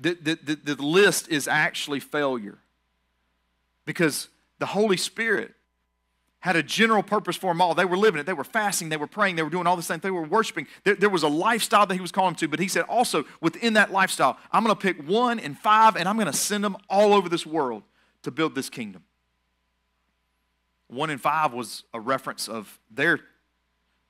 [0.00, 2.58] The, the, the, the list is actually failure
[3.84, 4.28] because
[4.58, 5.54] the Holy Spirit
[6.40, 7.74] had a general purpose for them all.
[7.74, 8.24] They were living it.
[8.24, 8.88] They were fasting.
[8.88, 9.36] They were praying.
[9.36, 10.00] They were doing all this things.
[10.00, 10.66] They were worshiping.
[10.84, 13.24] There, there, was a lifestyle that he was calling them to, but he said also
[13.42, 16.64] within that lifestyle, I'm going to pick one and five and I'm going to send
[16.64, 17.82] them all over this world
[18.22, 19.04] to build this kingdom.
[20.88, 23.20] One in five was a reference of their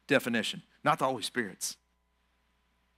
[0.07, 1.77] definition, not the Holy Spirit's.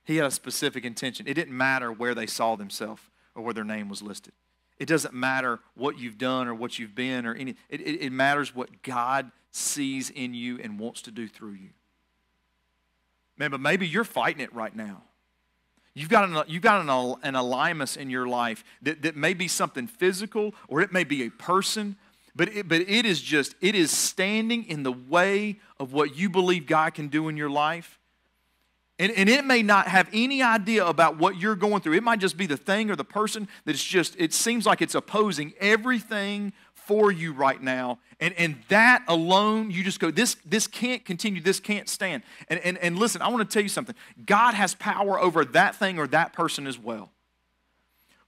[0.05, 1.27] He had a specific intention.
[1.27, 3.03] It didn't matter where they saw themselves
[3.35, 4.33] or where their name was listed.
[4.79, 7.55] It doesn't matter what you've done or what you've been or any.
[7.69, 11.71] It, it, it matters what God sees in you and wants to do through you.
[13.37, 15.03] Man, but maybe you're fighting it right now.
[15.95, 19.47] You've got an, you've got an, an alignment in your life that, that may be
[19.47, 21.97] something physical or it may be a person,
[22.35, 26.31] but it, but it is just, it is standing in the way of what you
[26.31, 27.99] believe God can do in your life.
[29.03, 31.95] And, and it may not have any idea about what you're going through.
[31.95, 34.95] It might just be the thing or the person that's just, it seems like it's
[34.95, 37.99] opposing everything for you right now.
[38.21, 42.23] And, and that alone, you just go, this, this can't continue, this can't stand.
[42.47, 43.97] And, and, and listen, I want to tell you something.
[44.25, 47.11] God has power over that thing or that person as well.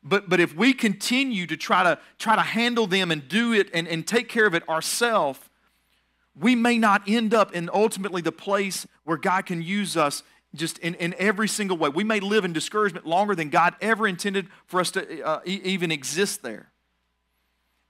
[0.02, 3.70] But, but if we continue to try to try to handle them and do it
[3.72, 5.38] and, and take care of it ourselves,
[6.34, 10.24] we may not end up in ultimately the place where God can use us
[10.55, 11.88] just in, in every single way.
[11.88, 15.90] We may live in discouragement longer than God ever intended for us to uh, even
[15.90, 16.70] exist there.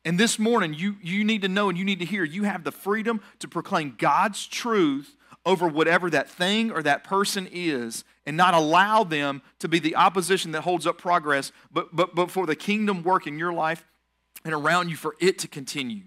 [0.05, 2.65] And this morning, you, you need to know and you need to hear you have
[2.65, 8.37] the freedom to proclaim God's truth over whatever that thing or that person is and
[8.37, 12.47] not allow them to be the opposition that holds up progress, but, but, but for
[12.47, 13.85] the kingdom work in your life
[14.45, 16.05] and around you for it to continue.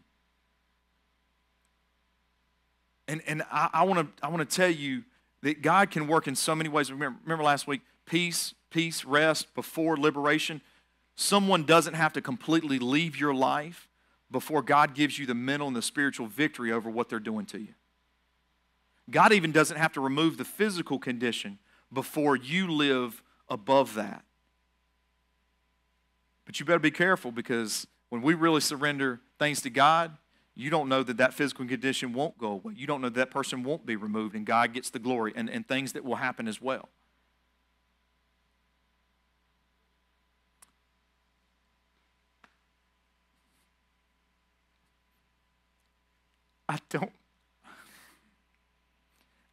[3.08, 5.03] And, and I, I want to I wanna tell you
[5.42, 6.92] that God can work in so many ways.
[6.92, 10.62] Remember, remember last week, peace, peace, rest before liberation.
[11.16, 13.90] Someone doesn't have to completely leave your life
[14.30, 17.60] before God gives you the mental and the spiritual victory over what they're doing to
[17.60, 17.74] you.
[19.10, 21.60] God even doesn't have to remove the physical condition
[21.94, 24.26] before you live above that.
[26.46, 30.18] But you better be careful because when we really surrender things to God,
[30.58, 32.74] you don't know that that physical condition won't go away.
[32.76, 35.51] You don't know that, that person won't be removed and God gets the glory and,
[35.51, 36.89] and things that will happen as well.
[46.68, 47.14] I don't.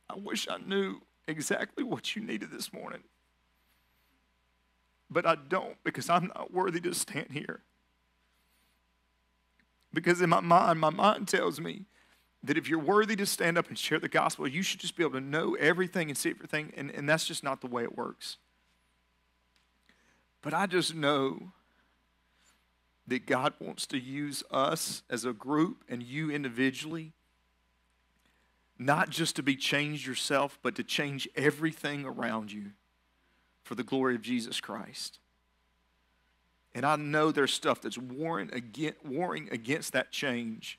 [0.08, 3.00] I wish I knew exactly what you needed this morning.
[5.10, 7.60] But I don't because I'm not worthy to stand here.
[9.94, 11.86] Because in my mind, my mind tells me
[12.42, 15.02] that if you're worthy to stand up and share the gospel, you should just be
[15.02, 17.96] able to know everything and see everything, and, and that's just not the way it
[17.96, 18.36] works.
[20.42, 21.52] But I just know
[23.06, 27.12] that God wants to use us as a group and you individually,
[28.78, 32.72] not just to be changed yourself, but to change everything around you
[33.62, 35.18] for the glory of Jesus Christ.
[36.74, 38.98] And I know there's stuff that's warring against,
[39.52, 40.78] against that change.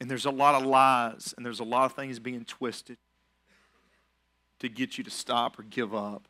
[0.00, 2.96] And there's a lot of lies and there's a lot of things being twisted
[4.60, 6.26] to get you to stop or give up.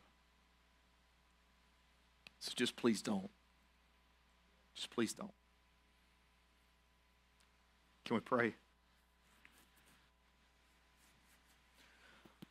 [2.39, 3.29] So just please don't.
[4.75, 5.31] Just please don't.
[8.03, 8.55] Can we pray?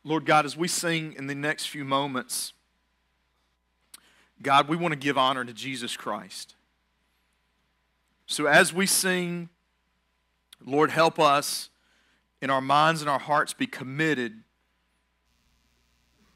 [0.03, 2.53] Lord God, as we sing in the next few moments,
[4.41, 6.55] God, we want to give honor to Jesus Christ.
[8.25, 9.49] So as we sing,
[10.65, 11.69] Lord, help us
[12.41, 14.43] in our minds and our hearts be committed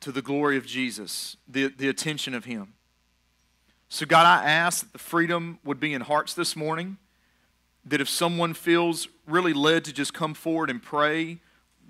[0.01, 2.73] to the glory of Jesus, the, the attention of Him.
[3.89, 6.97] So, God, I ask that the freedom would be in hearts this morning.
[7.85, 11.39] That if someone feels really led to just come forward and pray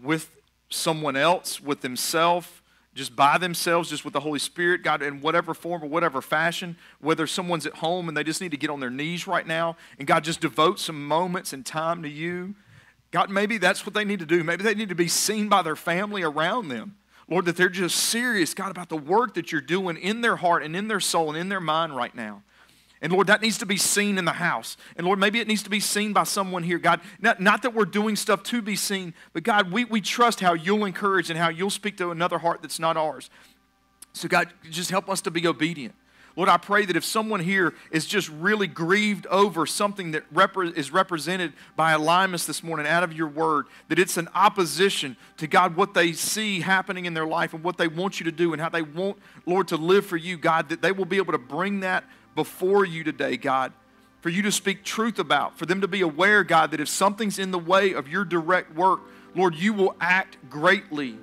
[0.02, 0.38] with
[0.70, 2.50] someone else, with themselves,
[2.96, 6.78] just by themselves, just with the Holy Spirit, God, in whatever form or whatever fashion,
[7.00, 9.76] whether someone's at home and they just need to get on their knees right now,
[10.00, 12.56] and God, just devote some moments and time to you.
[13.12, 14.44] God, maybe that's what they need to do.
[14.44, 16.96] Maybe they need to be seen by their family around them.
[17.28, 20.64] Lord, that they're just serious, God, about the work that you're doing in their heart
[20.64, 22.44] and in their soul and in their mind right now.
[23.06, 24.78] And Lord, that needs to be seen in the house.
[24.98, 26.80] And Lord, maybe it needs to be seen by someone here.
[26.80, 30.40] God, not, not that we're doing stuff to be seen, but God, we, we trust
[30.40, 33.30] how you'll encourage and how you'll speak to another heart that's not ours.
[34.14, 35.94] So, God, just help us to be obedient.
[36.36, 40.76] Lord, I pray that if someone here is just really grieved over something that repre-
[40.76, 45.46] is represented by alignments this morning out of your word, that it's an opposition to
[45.46, 48.52] God, what they see happening in their life and what they want you to do
[48.52, 51.34] and how they want, Lord, to live for you, God, that they will be able
[51.34, 52.04] to bring that
[52.36, 53.74] before you today, God,
[54.22, 57.40] for you to speak truth about, for them to be aware, God, that if something's
[57.40, 59.02] in the way of your direct work,
[59.36, 61.18] Lord, you will act greatly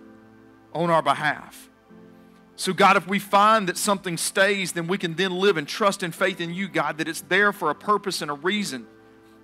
[0.74, 1.68] on our behalf.
[2.56, 6.02] So, God, if we find that something stays, then we can then live and trust
[6.02, 8.86] and faith in you, God, that it's there for a purpose and a reason.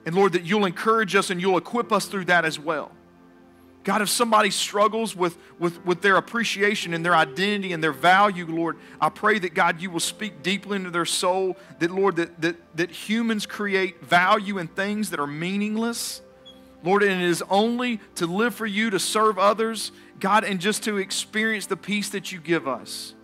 [0.07, 2.93] And Lord, that you'll encourage us and you'll equip us through that as well.
[3.85, 8.45] God, if somebody struggles with, with, with their appreciation and their identity and their value,
[8.47, 12.41] Lord, I pray that, God, you will speak deeply into their soul, that, Lord, that,
[12.43, 16.21] that, that humans create value in things that are meaningless.
[16.83, 20.83] Lord, and it is only to live for you, to serve others, God, and just
[20.85, 23.15] to experience the peace that you give us.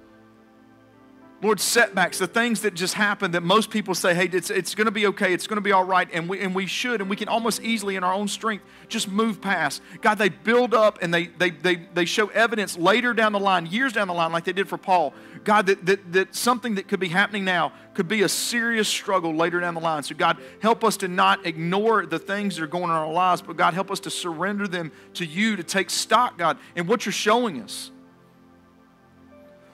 [1.42, 4.86] Lord, setbacks, the things that just happen that most people say, hey, it's, it's going
[4.86, 7.10] to be okay, it's going to be all right, and we, and we should, and
[7.10, 9.82] we can almost easily in our own strength just move past.
[10.00, 13.66] God, they build up and they, they, they, they show evidence later down the line,
[13.66, 15.12] years down the line, like they did for Paul.
[15.42, 19.34] God, that, that, that something that could be happening now could be a serious struggle
[19.34, 20.02] later down the line.
[20.02, 23.12] So, God, help us to not ignore the things that are going on in our
[23.12, 26.86] lives, but God, help us to surrender them to you, to take stock, God, in
[26.86, 27.90] what you're showing us.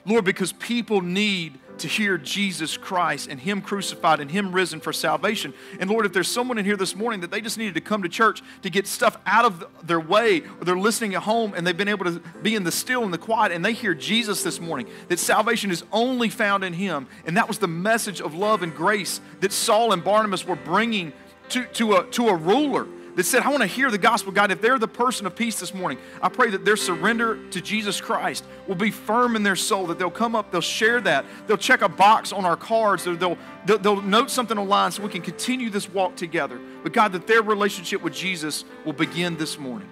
[0.05, 4.93] Lord, because people need to hear Jesus Christ and Him crucified and Him risen for
[4.93, 5.53] salvation.
[5.79, 8.03] And Lord, if there's someone in here this morning that they just needed to come
[8.03, 11.65] to church to get stuff out of their way, or they're listening at home and
[11.65, 14.43] they've been able to be in the still and the quiet, and they hear Jesus
[14.43, 17.07] this morning, that salvation is only found in Him.
[17.25, 21.13] And that was the message of love and grace that Saul and Barnabas were bringing
[21.49, 24.31] to, to, a, to a ruler that said, I want to hear the gospel.
[24.31, 27.61] God, if they're the person of peace this morning, I pray that their surrender to
[27.61, 31.25] Jesus Christ will be firm in their soul, that they'll come up, they'll share that,
[31.47, 35.09] they'll check a box on our cards, they'll, they'll, they'll note something online so we
[35.09, 36.59] can continue this walk together.
[36.83, 39.89] But God, that their relationship with Jesus will begin this morning.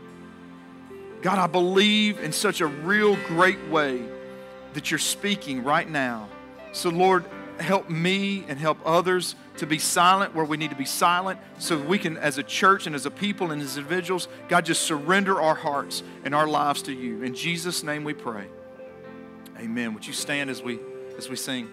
[1.22, 4.02] God, I believe in such a real great way
[4.74, 6.30] that you're speaking right now.
[6.72, 7.26] So, Lord,
[7.60, 11.78] help me and help others to be silent where we need to be silent so
[11.78, 15.42] we can, as a church and as a people and as individuals, God, just surrender
[15.42, 17.24] our hearts and our lives to you.
[17.24, 18.48] In Jesus' name we pray.
[19.58, 19.94] Amen.
[19.94, 20.80] Would you stand as we
[21.18, 21.70] as we sing?